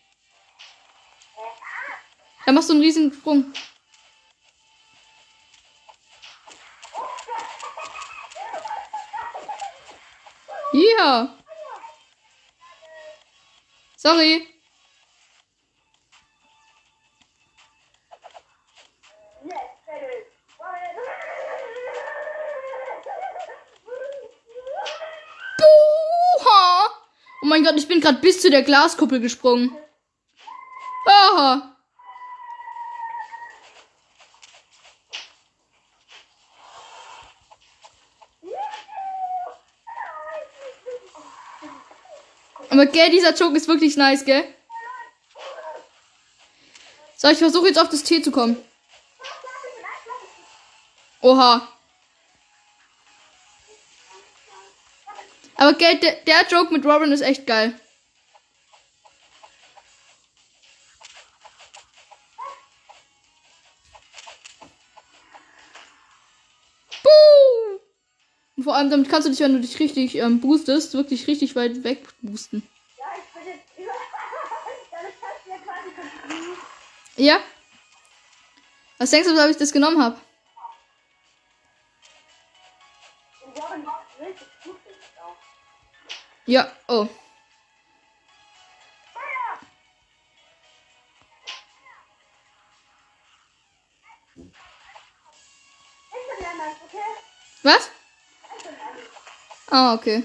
Da 2.46 2.52
machst 2.52 2.70
du 2.70 2.74
einen 2.74 2.84
riesen 2.84 3.12
Sprung. 3.12 3.52
Ja. 10.74 11.36
Sorry. 13.96 14.48
Gerade 28.08 28.20
bis 28.20 28.42
zu 28.42 28.50
der 28.50 28.64
Glaskuppel 28.64 29.20
gesprungen. 29.20 29.76
Aha. 31.06 31.76
Aber 42.70 42.86
gell, 42.86 43.10
dieser 43.10 43.34
Joke 43.34 43.58
ist 43.58 43.68
wirklich 43.68 43.98
nice, 43.98 44.24
gell? 44.24 44.44
So, 47.18 47.30
ich 47.30 47.40
versuche 47.40 47.68
jetzt 47.68 47.80
auf 47.80 47.90
das 47.90 48.04
T 48.04 48.22
zu 48.22 48.32
kommen. 48.32 48.58
Oha. 51.22 51.68
Aber 55.56 55.74
gell, 55.74 55.98
der, 55.98 56.14
der 56.24 56.48
Joke 56.48 56.72
mit 56.72 56.86
Robin 56.86 57.12
ist 57.12 57.22
echt 57.22 57.48
geil. 57.48 57.78
Allem 68.78 68.90
damit 68.90 69.10
kannst 69.10 69.28
du 69.28 69.32
dich, 69.32 69.40
wenn 69.40 69.54
du 69.54 69.60
dich 69.60 69.80
richtig 69.80 70.16
ähm, 70.16 70.40
boostest, 70.40 70.94
wirklich 70.94 71.28
richtig 71.28 71.56
weit 71.56 71.84
weg 71.84 72.08
boosten. 72.22 72.64
Ja, 72.98 73.06
ich 73.16 73.34
bin 73.34 73.54
jetzt 73.54 73.78
über. 73.78 73.94
Ja. 77.18 77.36
Ja? 77.36 77.40
Was 79.00 79.12
denkst 79.12 79.28
du, 79.28 79.34
weshalb 79.34 79.52
ich 79.52 79.58
das 79.58 79.72
genommen 79.72 80.02
habe? 80.02 80.20
Und 83.46 83.58
Robin 83.58 83.84
ist 97.64 97.97
Ah, 99.78 99.94
okay. 99.94 100.24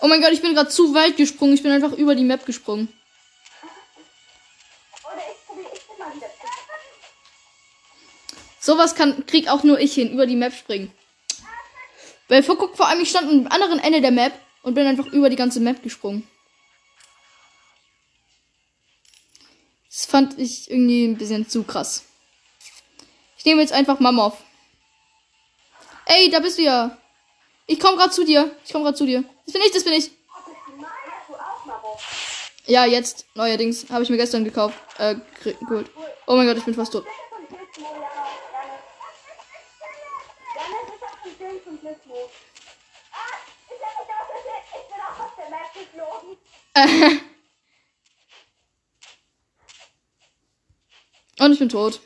Oh 0.00 0.06
mein 0.06 0.20
Gott, 0.20 0.32
ich 0.32 0.42
bin 0.42 0.54
gerade 0.54 0.68
zu 0.68 0.92
weit 0.92 1.16
gesprungen. 1.16 1.54
Ich 1.54 1.62
bin 1.62 1.72
einfach 1.72 1.92
über 1.92 2.14
die 2.14 2.24
Map 2.24 2.44
gesprungen. 2.44 2.92
Sowas 8.60 8.94
kann, 8.94 9.24
krieg 9.24 9.48
auch 9.48 9.62
nur 9.62 9.80
ich 9.80 9.94
hin, 9.94 10.12
über 10.12 10.26
die 10.26 10.36
Map 10.36 10.52
springen. 10.52 10.92
Weil 12.28 12.42
vor, 12.42 12.58
guck, 12.58 12.76
vor 12.76 12.86
allem, 12.86 13.00
ich 13.00 13.08
stand 13.08 13.30
am 13.30 13.46
anderen 13.46 13.78
Ende 13.78 14.02
der 14.02 14.10
Map 14.10 14.38
und 14.62 14.74
bin 14.74 14.86
einfach 14.86 15.06
über 15.06 15.30
die 15.30 15.36
ganze 15.36 15.60
Map 15.60 15.82
gesprungen. 15.82 16.28
Das 19.88 20.04
fand 20.04 20.38
ich 20.38 20.70
irgendwie 20.70 21.06
ein 21.06 21.16
bisschen 21.16 21.48
zu 21.48 21.62
krass. 21.62 22.04
Ich 23.38 23.46
nehme 23.46 23.62
jetzt 23.62 23.72
einfach 23.72 23.98
auf. 24.18 24.44
Ey, 26.04 26.28
da 26.28 26.40
bist 26.40 26.58
du 26.58 26.62
ja. 26.62 26.98
Ich 27.66 27.80
komm 27.80 27.96
grad 27.96 28.14
zu 28.14 28.24
dir. 28.24 28.56
Ich 28.64 28.72
komm 28.72 28.84
grad 28.84 28.96
zu 28.96 29.04
dir. 29.06 29.24
Das 29.44 29.52
bin 29.52 29.62
ich, 29.62 29.72
das 29.72 29.84
bin 29.84 29.92
ich. 29.94 30.10
Ja, 32.66 32.84
jetzt, 32.84 33.26
neuerdings. 33.34 33.86
Habe 33.90 34.02
ich 34.04 34.10
mir 34.10 34.16
gestern 34.16 34.44
gekauft. 34.44 34.78
Äh, 34.98 35.16
geholt. 35.42 35.90
Oh 36.26 36.36
mein 36.36 36.46
Gott, 36.46 36.56
ich 36.56 36.64
bin 36.64 36.74
fast 36.74 36.92
tot. 36.92 37.04
Und 51.38 51.52
ich 51.52 51.58
bin 51.58 51.68
tot. 51.68 52.00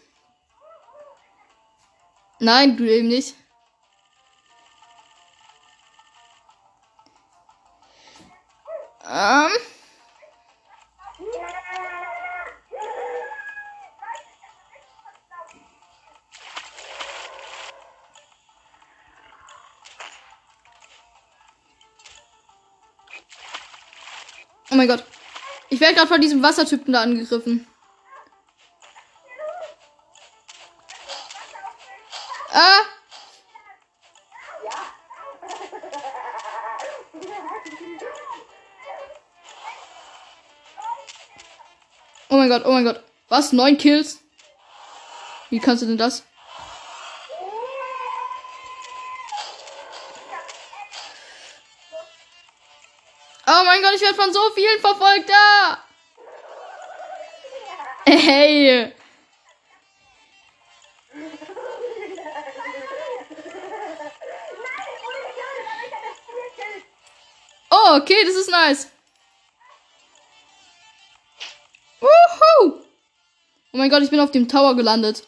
Nein, 2.38 2.76
du 2.76 2.84
eben 2.84 3.08
nicht. 3.08 3.34
Ähm. 9.20 9.50
Oh 24.70 24.76
mein 24.76 24.88
Gott. 24.88 25.04
Ich 25.68 25.80
werde 25.80 25.96
gerade 25.96 26.08
von 26.08 26.20
diesem 26.22 26.42
Wassertypen 26.42 26.94
da 26.94 27.02
angegriffen. 27.02 27.66
Ah! 32.52 32.80
Oh 42.32 42.36
mein 42.36 42.48
Gott, 42.48 42.64
oh 42.64 42.70
mein 42.70 42.84
Gott. 42.84 43.02
Was? 43.28 43.52
Neun 43.52 43.76
Kills? 43.76 44.20
Wie 45.50 45.58
kannst 45.58 45.82
du 45.82 45.86
denn 45.86 45.98
das? 45.98 46.22
Oh 53.48 53.64
mein 53.64 53.82
Gott, 53.82 53.94
ich 53.96 54.00
werde 54.00 54.14
von 54.14 54.32
so 54.32 54.40
vielen 54.54 54.80
verfolgt. 54.80 55.28
Ah! 55.32 55.84
Hey! 58.06 58.94
Oh, 67.70 67.96
okay, 67.96 68.24
das 68.24 68.36
ist 68.36 68.50
nice. 68.50 68.88
Mein 73.80 73.90
Gott, 73.90 74.02
ich 74.02 74.10
bin 74.10 74.20
auf 74.20 74.30
dem 74.30 74.46
Tower 74.46 74.76
gelandet. 74.76 75.26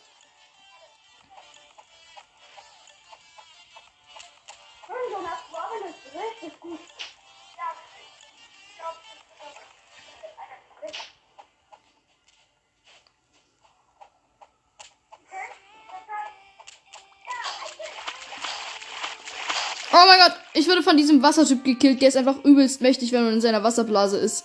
Oh 19.94 20.06
mein 20.06 20.18
Gott, 20.18 20.32
ich 20.52 20.68
wurde 20.68 20.82
von 20.82 20.96
diesem 20.98 21.22
Wassertyp 21.22 21.64
gekillt. 21.64 22.02
Der 22.02 22.08
ist 22.08 22.16
einfach 22.18 22.44
übelst 22.44 22.82
mächtig, 22.82 23.12
wenn 23.12 23.24
man 23.24 23.32
in 23.32 23.40
seiner 23.40 23.62
Wasserblase 23.62 24.18
ist. 24.18 24.44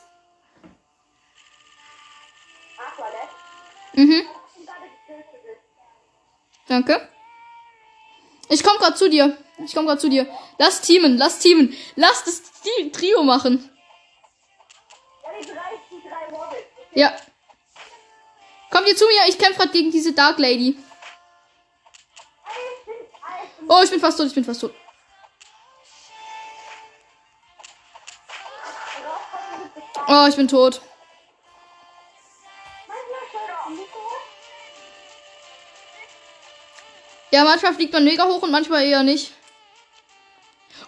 Grad 8.88 8.97
zu 8.97 9.10
dir. 9.10 9.38
Ich 9.65 9.76
komm 9.76 9.86
grad 9.86 10.00
zu 10.00 10.08
dir. 10.08 10.26
Lass 10.58 10.80
teamen, 10.80 11.17
lass 11.17 11.39
teamen. 11.39 11.76
Lass 11.95 12.23
das 12.23 12.41
Trio 12.93 13.21
machen. 13.21 13.69
Ja. 16.93 17.13
Kommt 18.71 18.88
ihr 18.88 18.95
zu 18.95 19.06
mir? 19.06 19.28
Ich 19.28 19.38
kämpfe 19.38 19.60
gerade 19.60 19.71
gegen 19.73 19.91
diese 19.91 20.13
Dark 20.13 20.39
Lady. 20.39 20.78
Oh, 23.67 23.82
ich 23.84 23.89
bin 23.89 24.00
fast 24.00 24.17
tot, 24.17 24.28
ich 24.28 24.36
bin 24.36 24.45
fast 24.45 24.62
tot. 24.62 24.73
Oh, 30.08 30.26
ich 30.30 30.36
bin 30.38 30.47
tot. 30.47 30.82
Ja, 37.38 37.43
manchmal 37.43 37.76
fliegt 37.76 37.93
man 37.93 38.04
mega 38.04 38.26
hoch 38.26 38.41
und 38.41 38.50
manchmal 38.50 38.84
eher 38.84 39.04
nicht. 39.04 39.32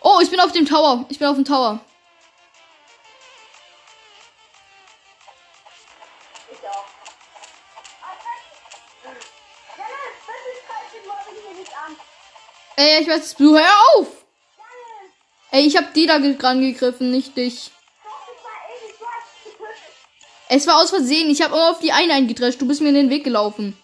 Oh, 0.02 0.18
ich 0.20 0.32
bin 0.32 0.40
auf 0.40 0.52
dem 0.52 0.66
Tower. 0.66 1.06
Ich 1.08 1.20
bin 1.20 1.28
auf 1.28 1.36
dem 1.36 1.46
Tower. 1.46 1.80
Ey, 12.78 13.04
ich 13.04 13.08
weiß, 13.08 13.36
du 13.36 13.56
hör 13.56 13.72
auf! 13.94 14.08
Ey, 15.52 15.68
ich 15.68 15.78
hab 15.78 15.94
die 15.94 16.08
da 16.08 16.18
ge- 16.18 16.36
rangegriffen, 16.42 17.12
nicht 17.12 17.38
dich. 17.38 17.70
Es 20.48 20.66
war 20.66 20.78
aus 20.82 20.90
Versehen. 20.90 21.30
Ich 21.30 21.44
habe 21.44 21.54
immer 21.54 21.70
auf 21.70 21.80
die 21.80 21.92
eine 21.92 22.14
eingedrescht. 22.14 22.60
Du 22.60 22.68
bist 22.68 22.82
mir 22.82 22.90
in 22.90 22.96
den 22.96 23.10
Weg 23.12 23.24
gelaufen. 23.24 23.78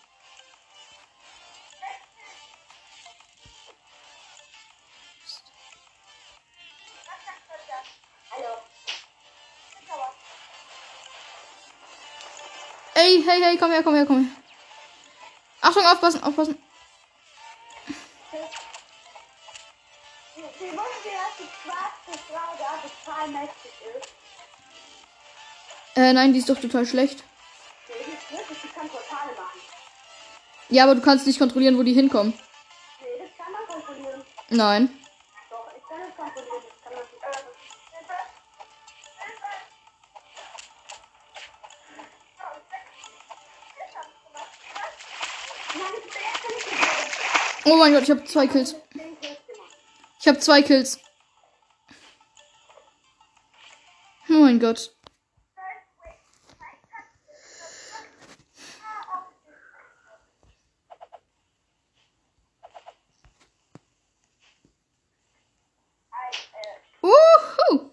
Hey, 13.35 13.43
hey, 13.43 13.57
komm 13.57 13.71
her, 13.71 13.83
komm 13.83 13.95
her, 13.95 14.05
komm 14.05 14.23
her. 14.23 14.31
Achtung, 15.61 15.85
aufpassen, 15.85 16.23
aufpassen. 16.23 16.57
Äh, 25.95 26.13
nein, 26.13 26.33
die 26.33 26.39
ist 26.39 26.49
doch 26.49 26.59
total 26.59 26.85
schlecht. 26.85 27.23
Ja, 30.69 30.83
aber 30.83 30.95
du 30.95 31.01
kannst 31.01 31.25
nicht 31.25 31.39
kontrollieren, 31.39 31.77
wo 31.77 31.83
die 31.83 31.93
hinkommen. 31.93 32.37
Nein. 34.49 35.04
Oh 47.67 47.77
mein 47.77 47.93
Gott, 47.93 48.03
ich 48.03 48.11
habe 48.11 48.23
zwei 48.25 48.45
Kills. 48.45 48.75
Ich 50.19 50.27
habe 50.27 50.39
zwei 50.39 50.61
Kills. 50.61 50.99
Oh 54.29 54.33
mein 54.33 54.59
Gott. 54.59 54.91
Uhu. 67.01 67.91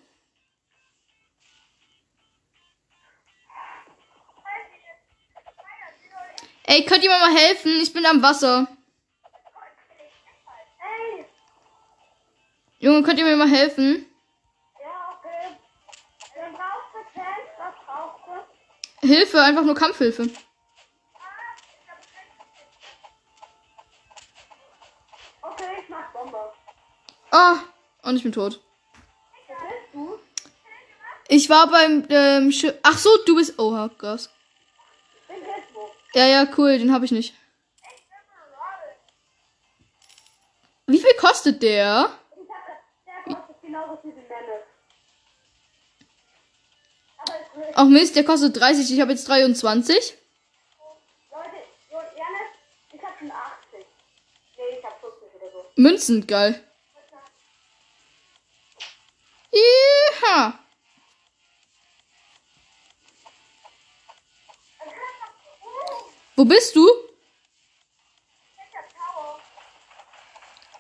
Ey, 6.65 6.85
könnt 6.85 7.05
ihr 7.05 7.11
mir 7.11 7.19
mal 7.19 7.35
helfen? 7.35 7.81
Ich 7.83 7.93
bin 7.93 8.05
am 8.05 8.23
Wasser. 8.23 8.69
Junge, 12.83 13.03
könnt 13.03 13.19
ihr 13.19 13.25
mir 13.25 13.37
mal 13.37 13.49
helfen? 13.49 14.05
Ja, 14.81 15.17
okay. 15.17 15.57
Dann 16.35 16.53
brauchst 16.53 16.93
du 16.93 16.99
Tank. 17.15 17.47
Was 17.59 17.75
brauchst 17.87 18.27
du? 19.03 19.07
Hilfe, 19.07 19.41
einfach 19.41 19.63
nur 19.63 19.75
Kampfhilfe. 19.75 20.29
Okay, 25.43 25.65
ich 25.81 25.89
mach 25.89 26.13
Bombe. 26.13 26.53
Ah, 27.31 27.57
und 28.03 28.17
ich 28.17 28.25
bin 28.25 28.33
tot. 28.33 28.61
Wo 29.47 29.55
bist 29.55 29.95
du? 29.95 30.19
Ich 31.29 31.49
war 31.49 31.69
beim 31.69 32.07
ähm, 32.11 32.53
Schiff. 32.53 32.75
Ach 32.83 32.99
so, 32.99 33.11
du 33.27 33.37
bist. 33.37 33.59
Oh, 33.59 33.71
bin 33.71 35.41
Gizmo. 35.41 35.91
Ja, 36.15 36.27
ja, 36.27 36.47
cool, 36.59 36.79
den 36.79 36.93
habe 36.93 37.05
ich 37.05 37.13
nicht. 37.13 37.35
Wie 40.87 40.99
viel 40.99 41.15
kostet 41.15 41.63
der? 41.63 42.11
Ich 42.37 42.49
hab 42.51 42.67
das, 42.67 42.77
der 43.07 43.35
kostet 43.35 43.63
genauso 43.63 43.71
viel 43.71 43.71
wie 43.71 43.71
Memme. 43.71 43.92
Ach 47.75 47.87
Mist, 47.87 48.17
der 48.17 48.25
kostet 48.25 48.57
30. 48.59 48.93
Ich 48.93 49.01
habe 49.01 49.13
jetzt 49.13 49.29
23. 49.29 50.15
Leute, 51.31 51.49
so, 51.91 51.97
Janis, 51.97 52.51
ich 52.93 53.03
hab 53.03 53.19
schon 53.19 53.31
80. 53.31 53.87
Nee, 54.57 54.79
ich 54.79 54.85
hab 54.85 55.01
40 55.01 55.35
oder 55.35 55.53
so. 55.53 55.65
Münzen, 55.77 56.27
geil. 56.27 56.63
Iha. 59.53 60.59
Wo 66.37 66.45
bist 66.45 66.75
du? 66.75 66.89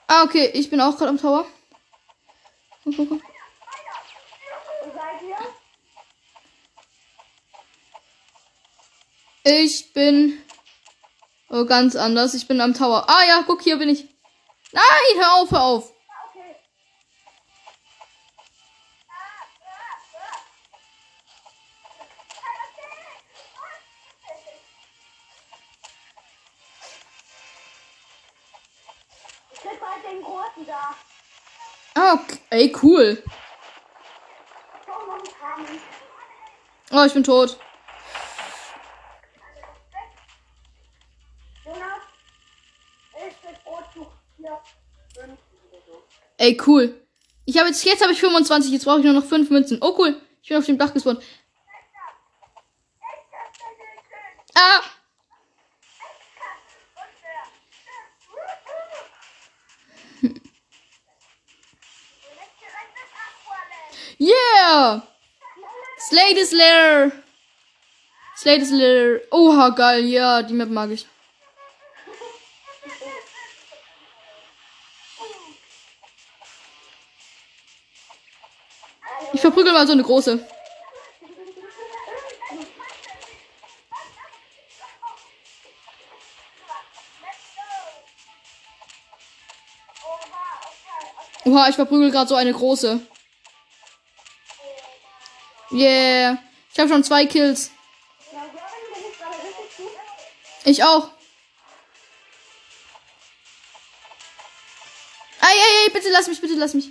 Ah, 0.08 0.24
okay, 0.24 0.50
ich 0.54 0.68
bin 0.68 0.80
auch 0.80 0.96
gerade 0.96 1.10
am 1.10 1.18
Tower. 1.18 1.46
Ich 9.44 9.92
bin 9.92 10.38
oh, 11.50 11.64
ganz 11.64 11.96
anders. 11.96 12.34
Ich 12.34 12.46
bin 12.46 12.60
am 12.60 12.74
Tower. 12.74 13.08
Ah 13.08 13.24
ja, 13.26 13.42
guck, 13.44 13.60
hier 13.60 13.76
bin 13.76 13.88
ich. 13.88 14.06
Nein, 14.70 14.84
hör 15.16 15.34
auf, 15.34 15.50
hör 15.50 15.62
auf. 15.62 15.92
Ey, 32.52 32.72
cool. 32.82 33.22
Oh, 36.92 37.04
ich 37.06 37.14
bin 37.14 37.24
tot. 37.24 37.58
Jonas, 41.64 42.02
ich 43.14 43.36
bin 43.36 43.56
Vorzug 43.64 44.12
4, 44.36 44.60
5 45.14 45.38
oder 45.70 45.82
so. 45.86 46.04
Ey, 46.36 46.60
cool. 46.66 47.06
Ich 47.46 47.56
habe 47.56 47.68
jetzt, 47.68 47.84
jetzt 47.84 48.02
habe 48.02 48.12
ich 48.12 48.20
25, 48.20 48.70
jetzt 48.70 48.84
brauche 48.84 48.98
ich 48.98 49.04
nur 49.04 49.14
noch 49.14 49.24
5 49.24 49.48
Münzen. 49.48 49.78
Oh, 49.80 49.94
cool. 49.98 50.20
Ich 50.42 50.48
bin 50.50 50.58
auf 50.58 50.66
dem 50.66 50.76
Dach 50.76 50.92
gespawnt. 50.92 51.24
Ah! 54.54 54.82
Yeah! 64.22 65.02
Slay 65.98 66.34
the 66.34 66.41
Slayer! 66.52 67.12
Slay 68.36 68.62
Slayer. 68.62 69.20
Oha, 69.30 69.70
geil. 69.70 70.04
Ja, 70.04 70.42
die 70.42 70.52
Map 70.52 70.68
mag 70.68 70.90
ich. 70.90 71.06
Ich 79.32 79.40
verprügel 79.40 79.72
mal 79.72 79.86
so 79.86 79.92
eine 79.92 80.02
große. 80.02 80.46
Oha, 91.46 91.68
ich 91.70 91.76
verprügel 91.76 92.10
gerade 92.10 92.28
so 92.28 92.34
eine 92.34 92.52
große. 92.52 93.00
Yeah. 95.72 96.38
Ich 96.72 96.78
habe 96.78 96.88
schon 96.88 97.02
zwei 97.02 97.26
Kills. 97.26 97.70
Ich 100.64 100.84
auch. 100.84 101.10
Ei, 105.40 105.48
ei, 105.48 105.86
ei, 105.86 105.90
bitte 105.90 106.10
lass 106.10 106.28
mich, 106.28 106.40
bitte 106.40 106.54
lass 106.54 106.74
mich. 106.74 106.90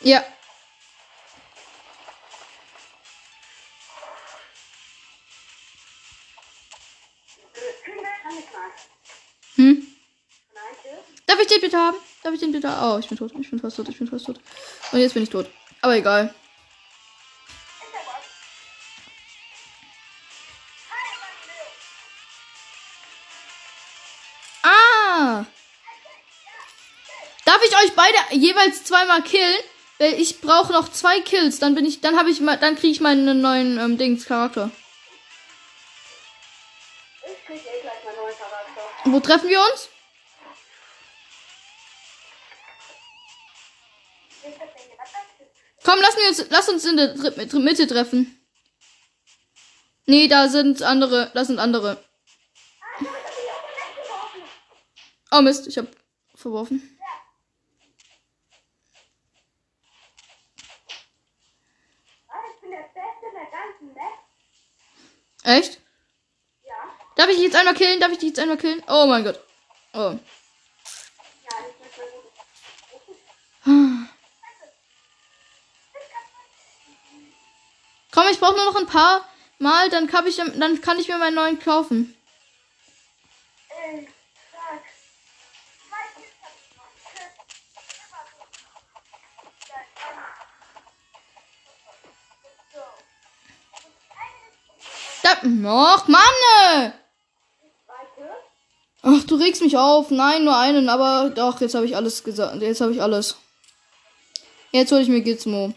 Ja, 0.00 0.24
den 11.52 11.60
bitte 11.60 11.76
haben? 11.76 11.96
Darf 12.22 12.34
ich 12.34 12.40
den 12.40 12.52
bitte 12.52 12.68
haben? 12.68 12.96
Oh, 12.96 12.98
ich 12.98 13.08
bin 13.08 13.18
tot. 13.18 13.32
Ich 13.38 13.50
bin 13.50 13.58
fast 13.58 13.76
tot. 13.76 13.88
Ich 13.88 13.98
bin 13.98 14.08
fast 14.08 14.26
tot. 14.26 14.40
Und 14.92 14.98
jetzt 15.00 15.14
bin 15.14 15.22
ich 15.22 15.30
tot. 15.30 15.46
Aber 15.80 15.96
egal. 15.96 16.34
Ah! 24.62 25.44
Darf 27.44 27.60
ich 27.64 27.76
euch 27.76 27.92
beide 27.94 28.16
jeweils 28.30 28.84
zweimal 28.84 29.22
killen? 29.22 29.58
Weil 29.98 30.14
ich 30.14 30.40
brauche 30.40 30.72
noch 30.72 30.90
zwei 30.90 31.20
Kills. 31.20 31.58
Dann 31.58 31.74
bin 31.74 31.84
ich, 31.84 32.00
dann 32.00 32.18
habe 32.18 32.30
ich 32.30 32.40
mal, 32.40 32.56
dann 32.56 32.76
kriege 32.76 32.92
ich 32.92 33.00
meinen 33.00 33.40
neuen 33.40 33.78
ähm, 33.78 33.98
Dings 33.98 34.26
Charakter. 34.26 34.70
Charakter. 37.46 38.82
Wo 39.04 39.20
treffen 39.20 39.48
wir 39.48 39.60
uns? 39.60 39.88
Komm, 45.84 45.98
lass 46.00 46.16
uns, 46.16 46.50
lass 46.50 46.68
uns 46.68 46.84
in 46.84 46.96
der 46.96 47.14
Mitte 47.60 47.86
treffen. 47.86 48.38
Nee, 50.06 50.28
da 50.28 50.48
sind 50.48 50.82
andere. 50.82 51.30
Da 51.34 51.44
sind 51.44 51.58
andere. 51.58 52.02
Oh 55.30 55.40
Mist, 55.40 55.66
ich 55.66 55.78
hab 55.78 55.86
verworfen. 56.34 56.98
Echt? 65.44 65.80
Ja. 66.62 66.74
Darf 67.16 67.28
ich 67.28 67.36
dich 67.36 67.44
jetzt 67.46 67.56
einmal 67.56 67.74
killen? 67.74 67.98
Darf 67.98 68.12
ich 68.12 68.18
dich 68.18 68.28
jetzt 68.28 68.38
einmal 68.38 68.56
killen? 68.56 68.82
Oh 68.86 69.06
mein 69.06 69.24
Gott. 69.24 69.40
Oh. 69.92 70.18
Komm, 78.12 78.24
ich 78.30 78.38
brauche 78.38 78.56
nur 78.56 78.66
noch 78.66 78.76
ein 78.76 78.86
paar 78.86 79.26
Mal, 79.58 79.88
dann 79.90 80.06
kann 80.06 80.26
ich, 80.26 80.36
dann 80.36 80.80
kann 80.80 80.98
ich 80.98 81.08
mir 81.08 81.18
meinen 81.18 81.34
neuen 81.34 81.58
kaufen. 81.58 82.14
Noch. 95.52 95.94
Da, 95.94 95.94
och, 95.94 96.08
Mann! 96.08 96.92
Zweite. 97.86 98.30
Ach, 99.02 99.24
du 99.24 99.34
regst 99.36 99.62
mich 99.62 99.76
auf. 99.76 100.10
Nein, 100.10 100.44
nur 100.44 100.56
einen, 100.56 100.88
aber 100.88 101.30
doch, 101.30 101.60
jetzt 101.60 101.74
habe 101.74 101.86
ich 101.86 101.96
alles 101.96 102.24
gesagt. 102.24 102.60
Jetzt 102.60 102.80
habe 102.80 102.92
ich 102.92 103.00
alles. 103.00 103.36
Jetzt 104.72 104.92
hole 104.92 105.02
ich 105.02 105.08
mir. 105.08 105.20
Gizmo, 105.20 105.72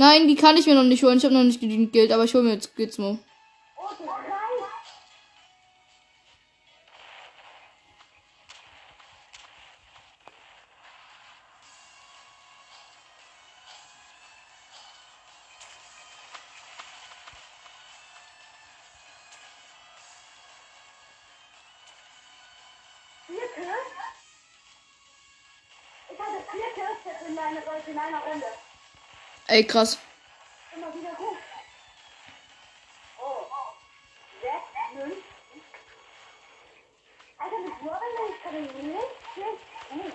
Nein, 0.00 0.28
die 0.28 0.34
kann 0.34 0.56
ich 0.56 0.64
mir 0.64 0.74
noch 0.74 0.82
nicht 0.82 1.02
holen. 1.02 1.18
Ich 1.18 1.24
habe 1.24 1.34
noch 1.34 1.44
nicht 1.44 1.60
genügend 1.60 1.92
Geld, 1.92 2.10
aber 2.10 2.24
ich 2.24 2.32
hole 2.32 2.42
mir 2.42 2.54
jetzt 2.54 2.74
Gizmo. 2.74 3.18
Ey, 29.50 29.64
krass. 29.64 29.98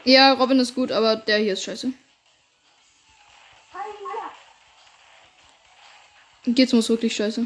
Ja, 0.06 0.32
Robin 0.34 0.60
ist 0.60 0.74
gut, 0.74 0.94
aber 0.94 1.18
der 1.18 1.40
hier 1.40 1.52
ist 1.54 1.64
scheiße. 1.64 1.92
Gizmo 6.46 6.80
ist 6.80 6.90
wirklich 6.90 7.14
scheiße. 7.14 7.46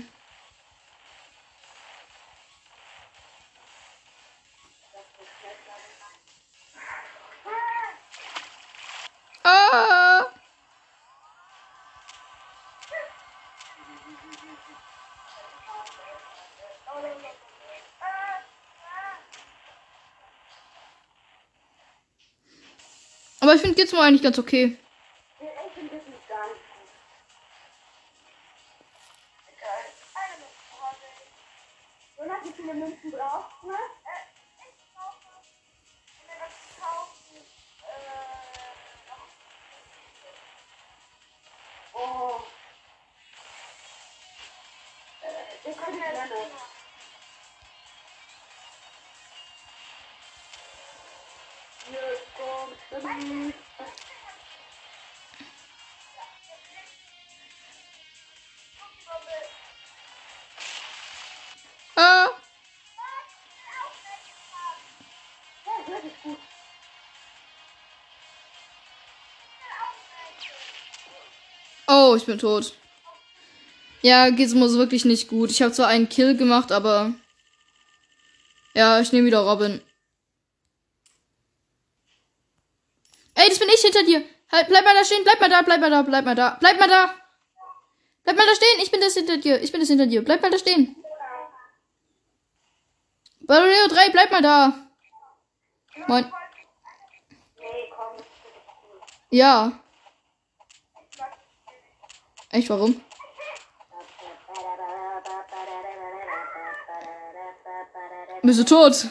Aber 23.50 23.56
ich 23.56 23.64
finde 23.64 23.82
Gizmo 23.82 24.00
eigentlich 24.00 24.22
ganz 24.22 24.38
okay. 24.38 24.78
Oh, 72.10 72.16
ich 72.16 72.26
bin 72.26 72.40
tot. 72.40 72.74
Ja, 74.02 74.32
Gizmo 74.32 74.66
ist 74.66 74.80
wirklich 74.80 75.06
nicht 75.06 75.28
gut. 75.28 75.52
Ich 75.52 75.62
habe 75.62 75.72
zwar 75.72 75.88
einen 75.90 76.10
Kill 76.10 76.36
gemacht, 76.36 76.72
aber. 76.72 77.14
Ja, 78.74 79.00
ich 79.00 79.12
nehme 79.12 79.28
wieder 79.28 79.42
Robin. 79.42 79.80
Ey, 83.36 83.48
das 83.48 83.60
bin 83.60 83.70
ich 83.70 83.82
hinter 83.82 84.04
dir. 84.04 84.24
Halt, 84.52 84.70
bleib 84.70 84.86
mal 84.86 84.96
da 84.96 85.06
stehen, 85.06 85.24
bleib 85.24 85.40
mal 85.40 85.50
da, 85.50 85.62
bleib 85.62 85.82
mal 85.82 85.92
da, 85.92 86.02
bleib 86.02 86.26
mal 86.26 86.34
da, 86.34 86.58
bleib 86.60 86.80
mal 86.80 86.90
da. 86.90 87.14
Bleib 88.24 88.38
mal 88.38 88.48
da 88.48 88.56
stehen, 88.56 88.82
ich 88.82 88.90
bin 88.90 89.02
das 89.02 89.14
hinter 89.14 89.38
dir, 89.38 89.62
ich 89.62 89.72
bin 89.72 89.80
das 89.80 89.90
hinter 89.90 90.08
dir. 90.08 90.24
Bleib 90.24 90.42
mal 90.42 90.50
da 90.50 90.58
stehen. 90.58 90.96
Barrio 93.42 93.88
3, 93.88 94.10
bleib 94.10 94.32
mal 94.32 94.42
da. 94.42 94.74
Moin. 96.08 96.34
Ja. 99.30 99.80
Echt, 102.52 102.70
warum? 102.70 103.02
Bist 108.42 108.60
du 108.60 108.64
tot? 108.64 109.08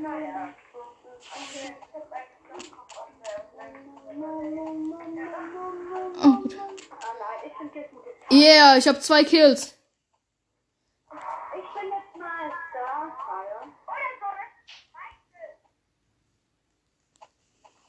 Naja. 0.00 0.54
Oh, 6.22 6.36
gut. 6.42 6.56
Yeah, 8.30 8.76
ich 8.76 8.88
habe 8.88 9.00
zwei 9.00 9.22
Kills. 9.24 9.78
Ich 11.56 11.68
bin 11.74 11.88
jetzt 11.92 12.16
mal 12.16 12.52
Starfire. 12.70 13.68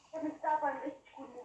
Ich 0.08 0.14
habe 0.14 0.26
mit 0.28 0.38
Starfire 0.38 0.72
einen 0.72 0.82
richtig 0.84 1.14
guten. 1.16 1.40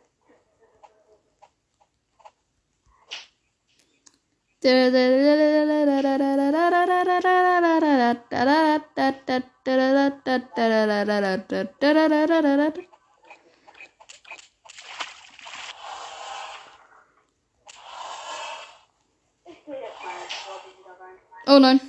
Ich 19.46 19.64
gehe 19.64 19.80
jetzt 19.80 20.02
mal 20.04 20.16
ins 20.22 20.46
Lobby 20.46 20.70
wieder 20.78 20.94
rein. 21.00 21.18
Oh 21.46 21.58
nein. 21.58 21.80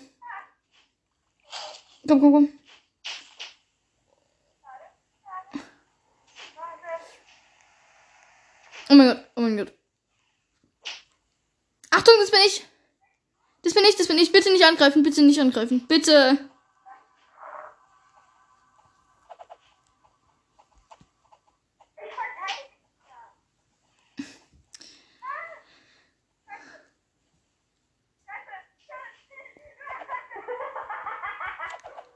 Komm, 2.08 2.20
komm, 2.22 2.32
komm. 2.32 2.60
Oh 8.90 8.96
mein 8.96 9.08
Gott, 9.08 9.32
oh 9.36 9.42
mein 9.42 9.58
Gott. 9.58 9.74
Achtung, 11.92 12.16
das 12.20 12.32
bin 12.32 12.42
ich. 12.46 12.66
Das 13.64 13.74
bin 13.74 13.84
ich, 13.86 13.96
das 13.96 14.08
bin 14.08 14.18
ich. 14.18 14.32
Bitte 14.32 14.52
nicht 14.52 14.61
angreifen, 14.72 15.04
bitte 15.04 15.22
nicht 15.22 15.40
angreifen. 15.40 15.86
Bitte. 15.88 16.38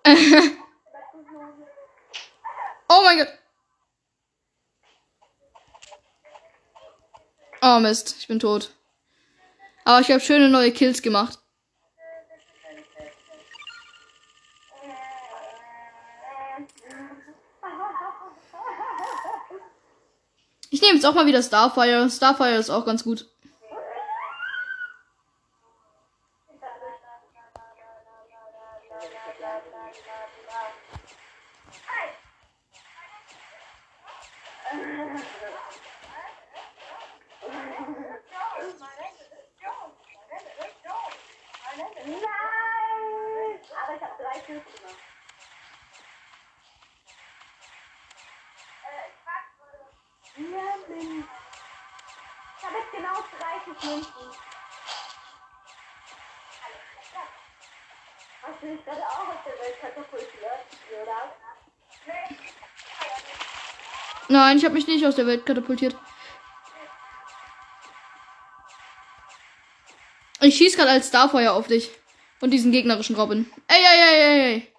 Oh 2.87 3.01
mein 3.03 3.17
Gott. 3.17 3.27
Oh 7.61 7.79
Mist, 7.79 8.15
ich 8.19 8.27
bin 8.27 8.39
tot. 8.39 8.71
Aber 9.83 9.99
ich 9.99 10.11
habe 10.11 10.19
schöne 10.21 10.49
neue 10.49 10.71
Kills 10.71 11.01
gemacht. 11.01 11.39
Ich 20.69 20.81
nehme 20.81 20.95
jetzt 20.95 21.05
auch 21.05 21.13
mal 21.13 21.25
wieder 21.25 21.41
Starfire. 21.41 22.09
Starfire 22.09 22.55
ist 22.55 22.69
auch 22.69 22.85
ganz 22.85 23.03
gut. 23.03 23.27
Nein, 64.35 64.57
ich 64.57 64.65
habe 64.65 64.73
mich 64.73 64.85
nicht 64.85 65.05
aus 65.05 65.15
der 65.15 65.27
Welt 65.27 65.45
katapultiert. 65.45 65.95
Ich 70.41 70.57
schieß 70.57 70.75
gerade 70.75 70.89
als 70.89 71.07
Starfire 71.07 71.53
auf 71.53 71.67
dich. 71.67 71.89
Und 72.41 72.51
diesen 72.51 72.73
gegnerischen 72.73 73.15
Robin. 73.15 73.49
Ey, 73.69 73.77
ey, 73.77 74.01
ey, 74.01 74.19
ey. 74.19 74.55
Ey, 74.55 74.74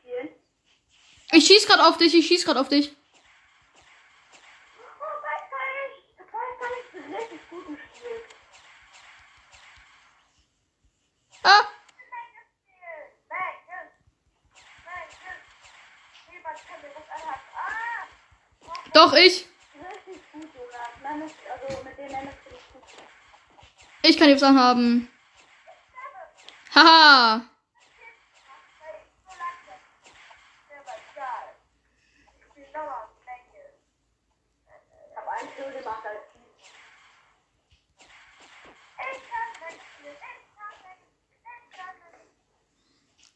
spielen? 0.00 0.28
Ich 1.32 1.46
schieß 1.46 1.66
grad 1.66 1.80
auf 1.80 1.96
dich, 1.96 2.14
ich 2.14 2.26
schieß 2.26 2.44
grad 2.44 2.56
auf 2.56 2.68
dich. 2.68 2.96
Oh, 4.98 5.04
weiß 5.22 5.50
gar 5.50 5.66
nicht. 5.88 6.04
Ich 6.14 6.32
weiß 6.32 6.52
gar 6.60 6.70
nicht, 6.76 6.88
du 6.92 6.98
bist 6.98 7.20
richtig 7.20 7.50
gut 7.50 7.68
im 7.68 7.76
Spiel. 7.76 8.22
Ah! 11.42 11.66
Doch, 18.92 19.12
ich. 19.12 19.46
Richtig 19.74 20.32
gut, 20.32 20.48
Jonas. 20.52 20.88
Männer, 21.00 21.24
also 21.24 21.84
mit 21.84 21.96
den 21.96 22.06
Männern 22.06 22.34
bin 22.44 22.54
ich 22.54 22.72
gut. 22.72 22.82
Sachen 24.40 24.58
haben. 24.58 25.08
Haha. 26.74 27.42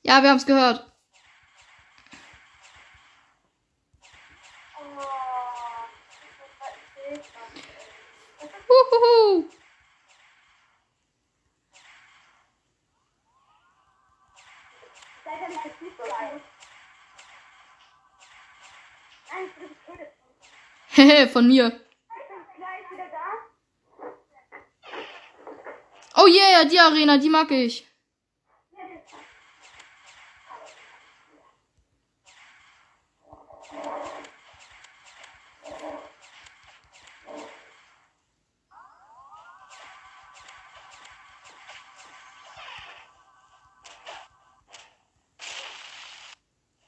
Ja, 0.07 0.23
wir 0.23 0.31
haben's 0.31 0.47
gehört. 0.47 0.94
Hehe, 21.15 21.29
von 21.29 21.47
mir. 21.47 21.81
Oh 26.17 26.27
yeah, 26.27 26.65
die 26.65 26.81
Arena, 26.81 27.19
die 27.19 27.29
mag 27.29 27.51
ich. 27.53 27.87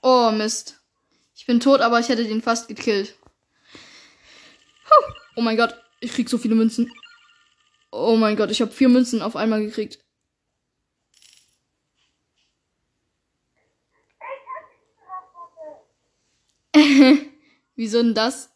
Oh 0.02 0.32
Mist. 0.32 0.80
Ich 1.36 1.46
bin 1.46 1.60
tot, 1.60 1.80
aber 1.80 2.00
ich 2.00 2.08
hätte 2.08 2.24
den 2.24 2.42
fast 2.42 2.66
gekillt. 2.66 3.16
Oh 5.36 5.42
mein 5.42 5.58
Gott, 5.58 5.76
ich 6.00 6.12
krieg 6.12 6.30
so 6.30 6.38
viele 6.38 6.54
Münzen. 6.54 6.90
Oh 7.92 8.16
mein 8.16 8.36
Gott, 8.36 8.50
ich 8.50 8.62
habe 8.62 8.72
vier 8.72 8.88
Münzen 8.88 9.20
auf 9.20 9.36
einmal 9.36 9.60
gekriegt. 9.60 9.98
Wieso 17.76 18.02
denn 18.02 18.14
das? 18.14 18.55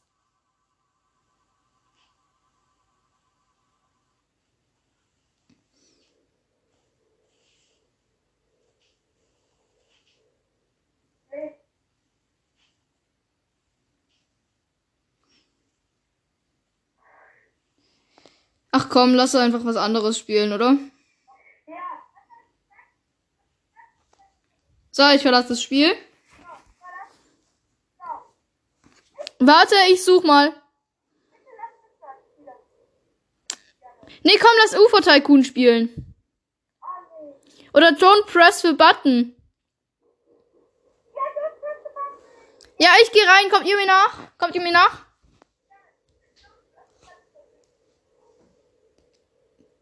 Komm, 18.91 19.15
lass 19.15 19.35
einfach 19.35 19.65
was 19.65 19.77
anderes 19.77 20.19
spielen, 20.19 20.53
oder? 20.53 20.77
So, 24.91 25.09
ich 25.11 25.23
verlasse 25.23 25.51
das 25.51 25.63
Spiel. 25.63 25.97
Warte, 29.39 29.75
ich 29.89 30.05
such 30.05 30.25
mal. 30.25 30.53
Nee, 34.23 34.37
komm, 34.37 34.51
lass 34.61 34.79
UFO 34.79 35.01
Tycoon 35.01 35.45
spielen. 35.45 36.15
Oder 37.73 37.89
Don't 37.93 38.27
Press 38.27 38.61
the 38.61 38.73
Button. 38.73 39.35
Ja, 42.79 42.91
ich 43.03 43.13
gehe 43.13 43.27
rein. 43.27 43.51
Kommt 43.51 43.67
ihr 43.67 43.77
mir 43.77 43.87
nach? 43.87 44.19
Kommt 44.37 44.55
ihr 44.55 44.61
mir 44.61 44.73
nach? 44.73 45.10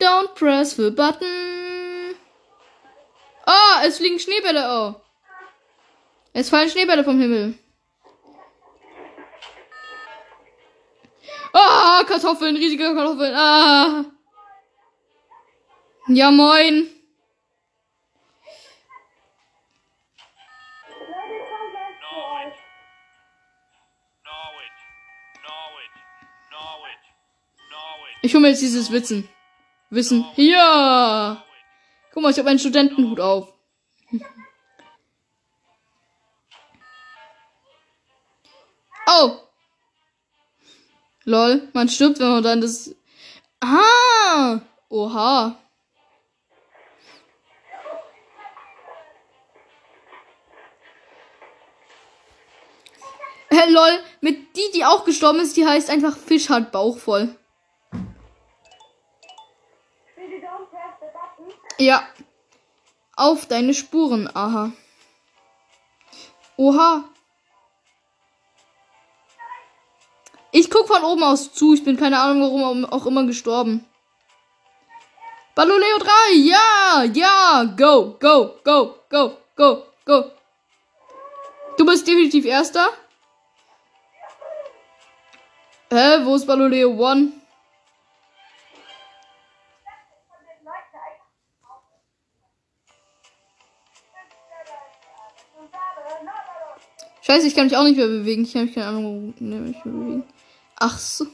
Don't 0.08 0.34
press 0.34 0.72
the 0.72 0.90
button. 0.90 2.14
Oh, 3.46 3.76
es 3.82 3.98
fliegen 3.98 4.18
Schneebälle. 4.18 4.64
Oh. 4.66 4.94
Es 6.32 6.48
fallen 6.48 6.70
Schneebälle 6.70 7.04
vom 7.04 7.20
Himmel. 7.20 7.58
Ah, 11.52 12.04
Kartoffeln, 12.08 12.56
riesige 12.56 12.94
Kartoffeln. 12.94 13.34
Ah. 13.34 14.04
Ja, 16.06 16.30
moin. 16.30 16.88
Ich 28.22 28.32
hole 28.32 28.40
mir 28.40 28.48
jetzt 28.48 28.62
dieses 28.62 28.90
Witzen. 28.90 29.28
Wissen. 29.90 30.24
Ja. 30.36 31.42
Guck 32.12 32.22
mal, 32.22 32.30
ich 32.30 32.38
habe 32.38 32.50
einen 32.50 32.58
Studentenhut 32.58 33.20
auf. 33.20 33.52
Oh. 39.10 39.38
Lol, 41.24 41.66
man 41.72 41.88
stirbt, 41.88 42.20
wenn 42.20 42.28
man 42.28 42.42
dann 42.42 42.60
das. 42.60 42.94
Ah. 43.58 44.60
Oha. 44.90 45.58
Hä, 53.50 53.70
lol, 53.70 53.98
mit 54.20 54.54
die, 54.56 54.70
die 54.74 54.84
auch 54.84 55.06
gestorben 55.06 55.40
ist, 55.40 55.56
die 55.56 55.66
heißt 55.66 55.88
einfach 55.88 56.14
Fisch 56.14 56.50
hat 56.50 56.70
Bauch 56.70 56.98
voll. 56.98 57.34
Ja. 61.78 62.06
Auf 63.16 63.46
deine 63.46 63.74
Spuren, 63.74 64.28
aha. 64.34 64.72
Oha. 66.56 67.04
Ich 70.50 70.70
guck 70.70 70.88
von 70.88 71.04
oben 71.04 71.22
aus 71.22 71.52
zu. 71.52 71.74
Ich 71.74 71.84
bin 71.84 71.96
keine 71.96 72.20
Ahnung, 72.20 72.42
warum 72.60 72.84
auch 72.84 73.06
immer 73.06 73.24
gestorben. 73.24 73.84
Baloleo 75.54 75.98
3, 75.98 76.34
ja, 76.34 77.04
ja, 77.12 77.64
go, 77.76 78.16
go, 78.20 78.60
go, 78.62 78.94
go, 79.10 79.36
go, 79.56 79.86
go. 80.04 80.30
Du 81.76 81.84
bist 81.84 82.06
definitiv 82.06 82.44
Erster. 82.44 82.86
Hä, 85.90 86.24
wo 86.24 86.36
ist 86.36 86.46
Baloleo 86.46 86.90
1? 87.04 87.32
Scheiße, 97.30 97.46
ich 97.46 97.54
kann 97.54 97.66
mich 97.66 97.76
auch 97.76 97.84
nicht 97.84 97.98
mehr 97.98 98.06
bewegen. 98.06 98.44
Ich 98.44 98.54
kann 98.54 98.64
mich 98.64 98.74
keine 98.74 98.86
Ahnung, 98.86 99.34
wo 99.38 99.44
ne, 99.44 99.56
mich 99.56 99.76
bewegen. 99.82 100.24
Ach 100.76 100.98
so. 100.98 101.26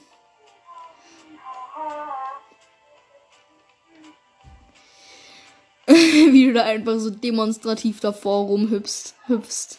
Wie 5.86 6.46
du 6.46 6.52
da 6.52 6.64
einfach 6.64 6.98
so 6.98 7.10
demonstrativ 7.10 8.00
davor 8.00 8.46
rumhüpfst. 8.46 9.14
Hüpfst. 9.28 9.78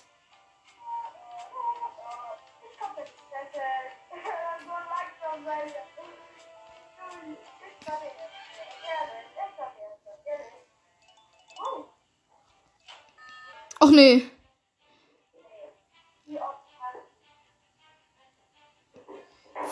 Ich 13.74 13.82
hoffe, 13.82 14.35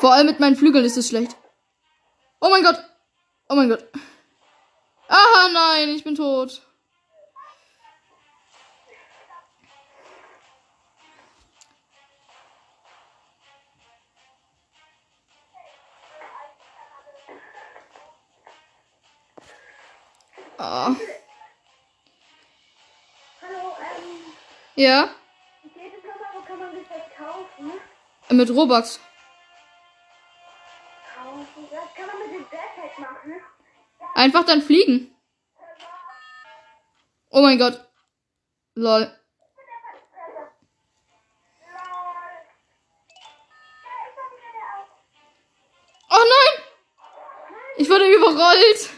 Vor 0.04 0.12
allem 0.12 0.26
mit 0.26 0.41
meinen 0.41 0.58
Flügeln 0.58 0.84
ist 0.84 0.97
es 0.97 1.08
schlecht. 1.08 1.38
Oh 2.41 2.49
mein 2.49 2.62
Gott. 2.62 2.78
Oh 3.47 3.56
mein 3.56 3.70
Gott. 3.70 3.88
Ah, 5.08 5.47
nein, 5.54 5.95
ich 5.95 6.04
bin 6.04 6.16
tot. 6.16 6.62
Ah. 20.58 20.93
Hallo, 23.41 23.76
ähm, 23.80 24.34
Ja, 24.76 25.08
wie 25.64 25.80
geht 25.80 25.93
Einfach 34.24 34.45
dann 34.45 34.61
fliegen. 34.61 35.13
Oh 37.30 37.41
mein 37.41 37.59
Gott. 37.59 37.78
Lol. 38.74 39.13
Oh 46.09 46.26
nein! 46.34 46.63
Ich 47.76 47.89
wurde 47.89 48.09
überrollt. 48.09 48.89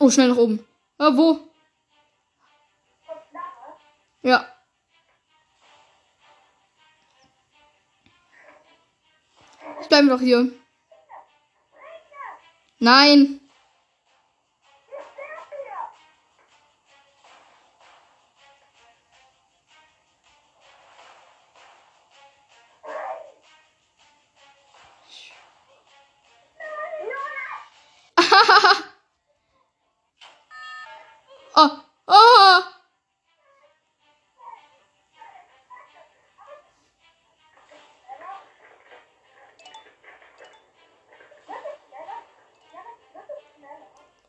Oh, 0.00 0.08
schnell 0.08 0.28
nach 0.28 0.38
oben. 0.38 0.66
Ah, 0.96 1.10
wo? 1.12 1.50
Ja. 4.22 4.57
Doch 10.08 10.20
hier. 10.20 10.50
Nein. 12.78 13.40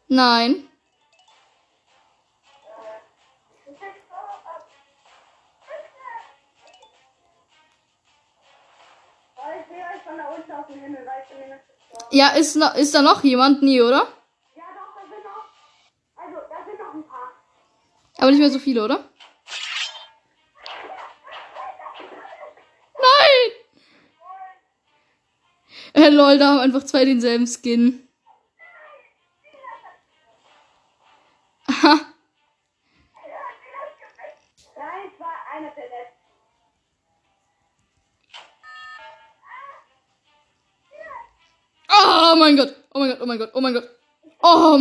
Gestorben. 0.10 0.70
Ja, 12.12 12.30
ist, 12.30 12.56
noch, 12.56 12.76
ist 12.76 12.96
da 12.96 13.02
noch 13.02 13.24
jemand? 13.24 13.62
Nie, 13.62 13.82
oder? 13.82 14.08
Ja, 14.56 14.64
doch, 14.74 14.96
da 14.96 15.02
sind 15.08 15.24
noch. 15.24 15.46
Also, 16.16 16.38
da 16.50 16.66
sind 16.66 16.80
noch 16.80 16.94
ein 16.94 17.04
paar. 17.08 17.32
Aber 18.18 18.32
nicht 18.32 18.40
mehr 18.40 18.50
so 18.50 18.60
viele, 18.60 18.84
oder? 18.84 19.10
Nein! 22.98 23.52
Äh, 25.94 26.10
lol, 26.10 26.38
da 26.40 26.48
haben 26.48 26.60
einfach 26.60 26.84
zwei 26.84 27.06
denselben 27.06 27.46
Skin. 27.46 28.09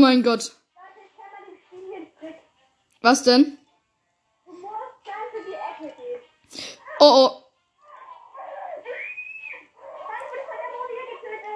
Mein 0.08 0.22
Gott. 0.22 0.52
Was 3.02 3.22
denn? 3.24 3.58
Oh, 7.00 7.12
oh. 7.20 7.44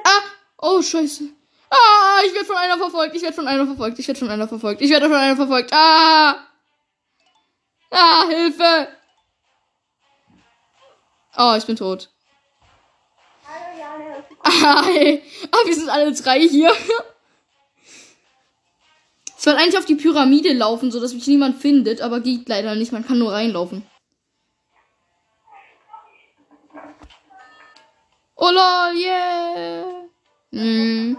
Ah! 0.05 0.23
Oh, 0.59 0.83
scheiße. 0.83 1.25
Ah, 1.71 2.21
ich 2.27 2.35
werde 2.35 2.45
von 2.45 2.57
einer 2.57 2.77
verfolgt. 2.77 3.17
Ich 3.17 3.23
werde 3.23 3.35
von 3.35 3.49
einer 3.49 3.65
verfolgt. 3.65 3.99
Ich 3.99 4.07
werde 4.07 4.21
von 4.21 4.29
einer 4.29 4.47
verfolgt. 4.47 4.83
Ich 4.83 4.91
werde 4.91 5.09
von 5.09 5.17
einer 5.17 5.37
verfolgt. 5.37 5.73
Ah! 5.73 6.47
Ah, 7.91 8.27
Hilfe! 8.29 8.89
Oh, 11.39 11.55
ich 11.57 11.65
bin 11.65 11.77
tot. 11.77 12.11
Ah, 14.45 14.85
ey. 14.89 15.23
ah 15.51 15.65
wir 15.65 15.75
sind 15.75 15.89
alle 15.89 16.13
drei 16.13 16.41
hier. 16.41 16.73
Ich 19.43 19.47
wollte 19.47 19.59
eigentlich 19.59 19.77
auf 19.77 19.87
die 19.87 19.97
Pyramide 19.97 20.53
laufen, 20.53 20.93
so 20.93 21.01
dass 21.01 21.15
mich 21.15 21.27
niemand 21.27 21.61
findet, 21.61 22.01
aber 22.01 22.21
geht 22.21 22.49
leider 22.49 22.77
nicht. 22.77 22.93
Man 22.93 23.05
kann 23.05 23.19
nur 23.19 23.33
reinlaufen. 23.33 23.85
Oh 28.37 28.51
lol, 28.53 28.97
yeah. 28.97 29.85
Hm. 30.53 31.19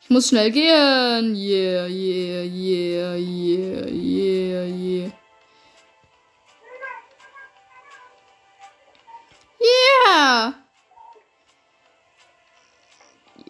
Ich 0.00 0.08
muss 0.08 0.28
schnell 0.28 0.50
gehen. 0.50 1.34
Yeah, 1.36 1.86
yeah, 1.88 2.42
yeah, 2.42 3.16
yeah, 3.16 3.86
yeah, 3.86 4.64
yeah. 4.64 5.10
Yeah. 9.60 10.61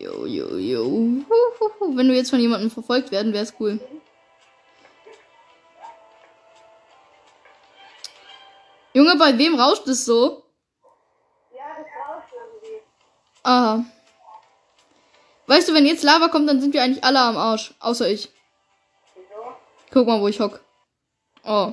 Jo, 0.02 0.26
jo, 0.26 0.56
jo. 0.56 0.84
Wenn 1.94 2.08
wir 2.08 2.16
jetzt 2.16 2.30
von 2.30 2.40
jemandem 2.40 2.72
verfolgt 2.72 3.12
werden, 3.12 3.32
wäre 3.32 3.44
es 3.44 3.54
cool. 3.60 3.78
Junge, 8.94 9.16
bei 9.16 9.38
wem 9.38 9.54
rauscht 9.54 9.86
es 9.86 10.04
so? 10.04 10.42
Ja, 11.54 11.64
das 11.78 11.86
rauscht 11.86 12.34
irgendwie. 12.34 12.82
Aha. 13.44 13.84
Weißt 15.46 15.68
du, 15.68 15.74
wenn 15.74 15.86
jetzt 15.86 16.02
Lava 16.02 16.28
kommt, 16.28 16.48
dann 16.48 16.60
sind 16.60 16.74
wir 16.74 16.82
eigentlich 16.82 17.04
alle 17.04 17.20
am 17.20 17.36
Arsch. 17.36 17.72
Außer 17.78 18.08
ich. 18.08 18.28
Wieso? 19.14 19.54
Guck 19.92 20.06
mal, 20.08 20.20
wo 20.20 20.26
ich 20.26 20.40
hock. 20.40 20.60
Oh. 21.44 21.52
Was 21.54 21.62
kommt? 21.64 21.72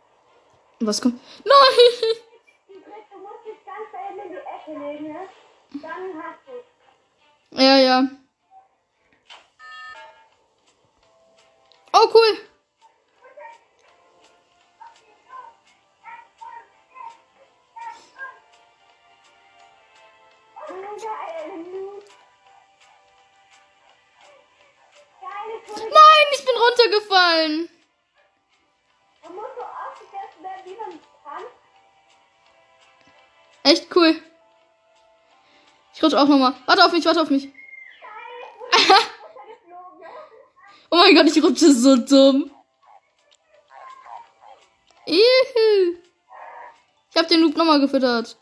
die 0.00 0.02
Ecke 0.04 0.42
legen, 0.42 0.62
ne? 0.62 0.73
Dann 5.82 6.22
hast 6.22 6.40
du's. 6.46 7.60
Ja, 7.60 7.76
ja. 7.78 8.08
Oh, 11.92 12.08
cool. 12.12 12.38
Nein, 25.78 26.26
ich 26.32 26.44
bin 26.44 26.54
runtergefallen. 26.56 27.73
Wie 30.64 30.76
man 30.76 30.90
kann. 31.24 31.44
Echt 33.62 33.94
cool. 33.96 34.20
Ich 35.94 36.02
rutsche 36.02 36.18
auch 36.20 36.26
nochmal. 36.26 36.54
Warte 36.66 36.84
auf 36.84 36.92
mich, 36.92 37.04
warte 37.04 37.22
auf 37.22 37.30
mich. 37.30 37.48
Oh 40.90 40.96
mein 40.98 41.12
Gott, 41.16 41.26
ich 41.26 41.42
rutsche 41.42 41.72
so 41.72 41.96
dumm. 41.96 42.52
Juhu. 45.06 45.98
Ich 47.10 47.16
hab 47.16 47.26
den 47.26 47.40
Loop 47.40 47.56
nochmal 47.56 47.80
gefüttert. 47.80 48.36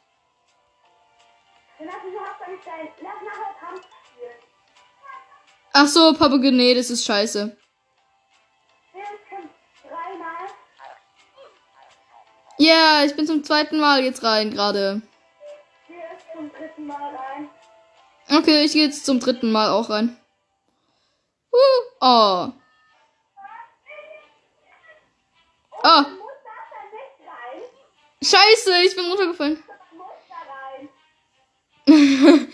Ach 5.72 5.86
so, 5.86 6.12
Papagene, 6.12 6.74
das 6.74 6.90
ist 6.90 7.06
scheiße. 7.06 7.56
Yeah, 12.62 13.04
ich 13.04 13.14
bin 13.14 13.26
zum 13.26 13.44
zweiten 13.44 13.78
Mal 13.78 14.04
jetzt 14.04 14.22
rein 14.22 14.50
gerade. 14.50 15.02
Wir 15.88 15.96
zum 16.34 16.50
dritten 16.50 16.86
Mal 16.86 17.14
rein. 17.14 17.48
Okay, 18.38 18.64
ich 18.64 18.72
gehe 18.72 18.84
jetzt 18.86 19.04
zum 19.04 19.20
dritten 19.20 19.52
Mal 19.52 19.70
auch 19.70 19.90
rein. 19.90 20.16
Uh, 21.52 21.56
oh. 22.00 22.52
Oh, 25.84 26.04
nicht 28.22 28.30
scheiße, 28.30 28.82
ich 28.86 28.96
bin 28.96 29.06
runtergefallen. 29.06 29.62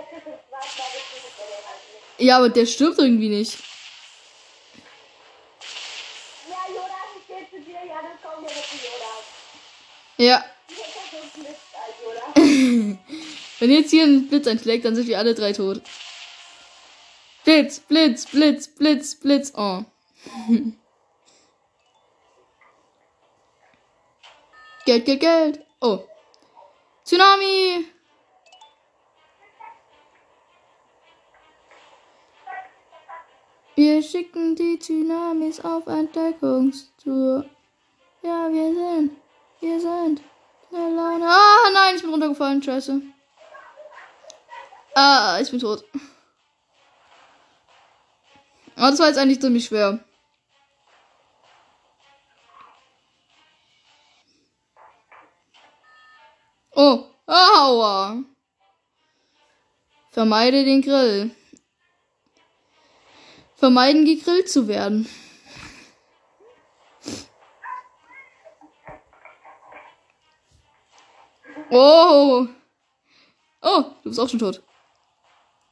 getötet, 0.00 1.34
der 1.38 1.46
der 1.46 1.68
halt 1.68 1.80
nicht. 1.92 2.28
Ja, 2.28 2.36
aber 2.36 2.48
der 2.50 2.66
stirbt 2.66 2.98
irgendwie 2.98 3.28
nicht. 3.30 3.58
Ja. 10.18 10.26
Ja. 10.28 10.44
Ja. 12.36 12.96
Wenn 13.60 13.70
jetzt 13.70 13.90
hier 13.90 14.04
ein 14.04 14.26
Blitz 14.28 14.46
einschlägt, 14.46 14.86
dann 14.86 14.94
sind 14.94 15.06
wir 15.06 15.18
alle 15.18 15.34
drei 15.34 15.52
tot. 15.52 15.82
Blitz, 17.50 17.80
Blitz, 17.80 18.26
Blitz, 18.26 18.68
Blitz, 18.68 19.16
Blitz. 19.16 19.52
Oh. 19.56 19.82
Geld, 24.86 25.04
Geld, 25.04 25.20
Geld. 25.20 25.66
Oh. 25.80 25.98
Tsunami. 27.04 27.86
Wir 33.74 34.00
schicken 34.00 34.54
die 34.54 34.78
Tsunamis 34.78 35.58
auf 35.58 35.88
Entdeckungstour. 35.88 37.46
Ja, 38.22 38.48
wir 38.48 38.74
sind. 38.74 39.16
Wir 39.58 39.80
sind. 39.80 40.22
Alleine. 40.72 41.26
Ah, 41.26 41.68
nein, 41.72 41.96
ich 41.96 42.02
bin 42.02 42.12
runtergefallen. 42.12 42.62
Scheiße. 42.62 43.02
Ah, 44.94 45.40
ich 45.42 45.50
bin 45.50 45.58
tot. 45.58 45.84
Aber 48.80 48.92
das 48.92 48.98
war 48.98 49.08
jetzt 49.08 49.18
eigentlich 49.18 49.42
ziemlich 49.42 49.66
schwer. 49.66 50.00
Oh, 56.74 57.04
aua. 57.26 58.24
Vermeide 60.12 60.64
den 60.64 60.80
Grill. 60.80 61.30
Vermeiden, 63.56 64.06
gegrillt 64.06 64.48
zu 64.48 64.66
werden. 64.66 65.06
Oh. 71.70 72.46
Oh, 73.60 73.84
du 74.02 74.08
bist 74.08 74.18
auch 74.18 74.28
schon 74.30 74.38
tot. 74.38 74.62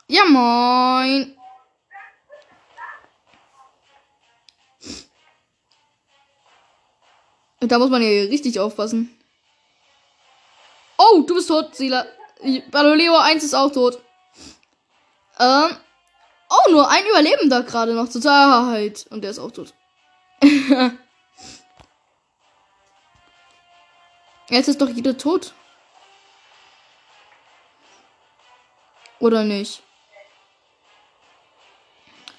Ja, 0.08 0.26
moin. 0.26 1.37
Da 7.60 7.78
muss 7.78 7.90
man 7.90 8.02
ja 8.02 8.08
richtig 8.08 8.60
aufpassen. 8.60 9.14
Oh, 10.96 11.22
du 11.22 11.34
bist 11.34 11.48
tot, 11.48 11.74
Sila. 11.74 12.06
Baloleo 12.70 13.16
1 13.16 13.42
ist 13.42 13.54
auch 13.54 13.72
tot. 13.72 14.00
Ähm. 15.38 15.76
Oh, 16.50 16.70
nur 16.70 16.88
ein 16.88 17.04
Überlebender 17.04 17.62
gerade 17.62 17.92
noch 17.94 18.08
zur 18.08 18.22
Sicherheit. 18.22 19.06
Und 19.10 19.22
der 19.22 19.32
ist 19.32 19.38
auch 19.38 19.50
tot. 19.50 19.74
Jetzt 24.50 24.68
ist 24.68 24.80
doch 24.80 24.88
jeder 24.88 25.18
tot. 25.18 25.52
Oder 29.20 29.44
nicht? 29.44 29.82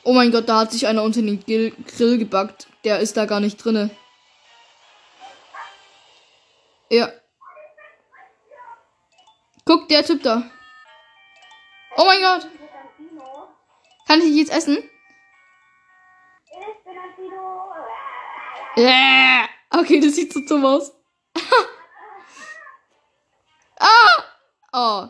Oh 0.03 0.13
mein 0.13 0.32
Gott, 0.32 0.49
da 0.49 0.61
hat 0.61 0.72
sich 0.72 0.88
einer 0.88 1.03
unter 1.03 1.22
den 1.22 1.43
Grill 1.45 2.17
gebackt. 2.17 2.67
Der 2.84 2.99
ist 2.99 3.15
da 3.15 3.26
gar 3.26 3.39
nicht 3.39 3.63
drinne. 3.63 3.91
Ja. 6.89 7.11
Guck, 9.65 9.87
der 9.87 10.03
Typ 10.03 10.23
da. 10.23 10.49
Oh 11.95 12.05
mein 12.05 12.21
Gott. 12.21 12.47
Kann 14.07 14.19
ich 14.19 14.25
dich 14.25 14.37
jetzt 14.37 14.51
essen? 14.51 14.89
Tarantino. 16.83 17.71
Ja. 18.75 19.47
Okay, 19.69 19.99
das 19.99 20.15
sieht 20.15 20.33
so 20.33 20.39
dumm 20.39 20.65
aus. 20.65 20.91
ah! 23.79 24.23
Oh. 24.73 25.09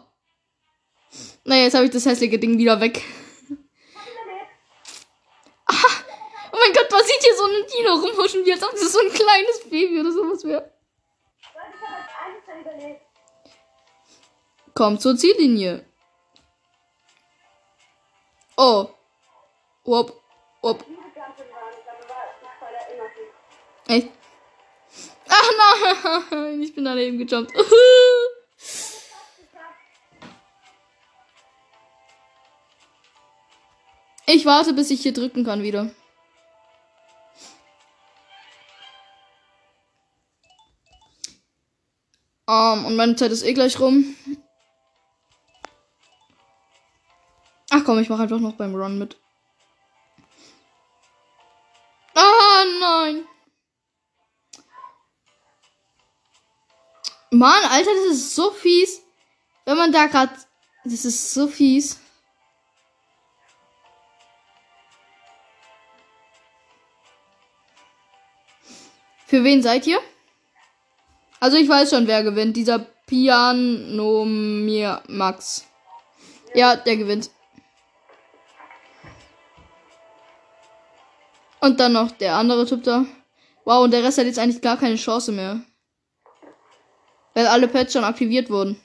Naja, 1.45 1.63
jetzt 1.63 1.75
habe 1.75 1.85
ich 1.85 1.91
das 1.91 2.05
hässliche 2.05 2.37
Ding 2.39 2.57
wieder 2.57 2.79
weg. 2.81 3.01
ah, 5.65 5.73
oh 6.51 6.57
mein 6.59 6.73
Gott, 6.73 6.87
was 6.91 7.07
sieht 7.07 7.21
hier 7.21 7.35
so 7.35 7.45
ein 7.45 7.65
Dino 7.67 7.93
rumhuschen, 7.93 8.45
wie 8.45 8.51
als 8.53 8.63
ob 8.63 8.71
das 8.71 8.91
so 8.91 8.99
ein 8.99 9.11
kleines 9.11 9.69
Baby 9.69 9.99
oder 9.99 10.11
sowas 10.11 10.43
wäre. 10.43 10.73
Leute, 11.55 11.73
ich 11.73 11.81
habe 11.81 11.95
als 11.95 12.09
einziger 12.25 12.48
Komm 14.73 14.99
zur 14.99 15.17
Ziellinie. 15.17 15.85
Oh. 18.57 18.89
Wop. 19.83 20.21
Wop. 20.61 20.85
Echt? 23.87 24.09
Ach 25.27 25.51
nein, 26.31 26.61
ich 26.61 26.75
bin 26.75 26.85
daneben 26.85 27.17
gejumpt. 27.17 27.51
Ich 34.31 34.45
warte, 34.45 34.73
bis 34.73 34.91
ich 34.91 35.01
hier 35.01 35.11
drücken 35.11 35.43
kann 35.43 35.63
wieder. 35.63 35.89
Um, 42.49 42.85
und 42.85 42.95
meine 42.95 43.15
Zeit 43.15 43.31
ist 43.31 43.43
eh 43.43 43.53
gleich 43.53 43.79
rum. 43.79 44.15
Ach 47.69 47.83
komm, 47.85 47.99
ich 47.99 48.09
mache 48.09 48.23
einfach 48.23 48.39
noch 48.39 48.53
beim 48.53 48.73
Run 48.73 48.97
mit. 48.97 49.19
Ah, 52.15 52.65
nein. 52.79 53.27
Mann, 57.29 57.63
Alter, 57.65 57.91
das 57.93 58.15
ist 58.15 58.33
so 58.33 58.49
fies. 58.49 59.03
Wenn 59.65 59.77
man 59.77 59.91
da 59.91 60.07
gerade. 60.07 60.33
Das 60.85 61.05
ist 61.05 61.31
so 61.31 61.47
fies. 61.47 61.99
Für 69.27 69.43
wen 69.43 69.61
seid 69.61 69.85
ihr? 69.85 70.01
Also 71.39 71.57
ich 71.57 71.69
weiß 71.69 71.91
schon, 71.91 72.07
wer 72.07 72.23
gewinnt. 72.23 72.57
Dieser 72.57 72.79
Pianomir 73.07 75.01
Max. 75.07 75.65
Ja, 76.53 76.75
der 76.75 76.97
gewinnt. 76.97 77.29
Und 81.61 81.79
dann 81.79 81.93
noch 81.93 82.11
der 82.11 82.35
andere 82.35 82.65
Typ 82.65 82.83
da. 82.83 83.05
Wow, 83.65 83.83
und 83.83 83.91
der 83.91 84.03
Rest 84.03 84.17
hat 84.17 84.25
jetzt 84.25 84.39
eigentlich 84.39 84.61
gar 84.61 84.77
keine 84.77 84.95
Chance 84.95 85.31
mehr. 85.31 85.61
Weil 87.33 87.47
alle 87.47 87.67
Pets 87.67 87.93
schon 87.93 88.03
aktiviert 88.03 88.49
wurden. 88.49 88.79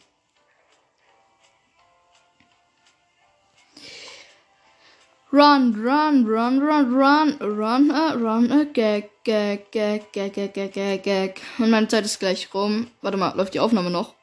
Run, 5.34 5.74
run, 5.74 6.24
run, 6.24 6.60
run, 6.60 6.94
run, 6.94 7.36
run, 7.40 7.90
a, 7.90 8.14
run, 8.14 8.52
a, 8.52 8.64
gag, 8.72 9.10
gag, 9.24 9.68
gag, 9.72 10.12
gag, 10.12 10.32
gag, 10.32 10.54
gag, 10.54 10.72
gag, 10.72 11.02
gag. 11.02 11.40
Und 11.58 11.70
meine 11.70 11.88
Zeit 11.88 12.04
ist 12.04 12.20
gleich 12.20 12.54
rum. 12.54 12.88
Warte 13.02 13.16
mal, 13.16 13.34
läuft 13.34 13.52
die 13.52 13.58
Aufnahme 13.58 13.90
noch? 13.90 14.14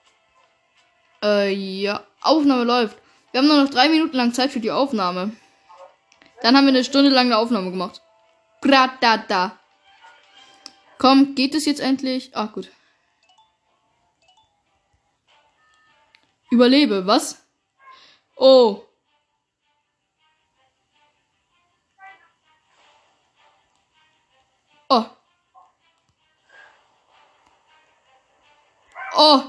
Äh, 1.21 1.51
ja. 1.51 2.05
Aufnahme 2.21 2.63
läuft. 2.63 2.97
Wir 3.31 3.41
haben 3.41 3.47
nur 3.49 3.61
noch 3.61 3.69
drei 3.69 3.89
Minuten 3.89 4.15
lang 4.15 4.33
Zeit 4.33 4.51
für 4.51 4.61
die 4.61 4.71
Aufnahme. 4.71 5.35
Dann 6.43 6.55
haben 6.55 6.63
wir 6.63 6.69
eine 6.69 6.85
Stunde 6.85 7.09
lang 7.09 7.25
eine 7.25 7.39
Aufnahme 7.39 7.71
gemacht. 7.71 8.01
Gratata. 8.61 9.59
Komm, 10.97 11.35
geht 11.35 11.55
es 11.55 11.65
jetzt 11.65 11.81
endlich? 11.81 12.31
Ah, 12.37 12.45
gut. 12.45 12.71
Überlebe, 16.51 17.05
was? 17.05 17.45
Oh. 18.37 18.83
Oh. 24.93 25.05
Oh. 29.15 29.43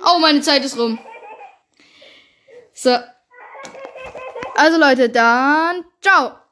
Oh, 0.00 0.18
meine 0.20 0.40
Zeit 0.42 0.64
ist 0.64 0.78
rum. 0.78 0.96
So. 2.72 2.96
Also 4.54 4.78
Leute, 4.78 5.10
dann 5.10 5.84
ciao. 6.00 6.38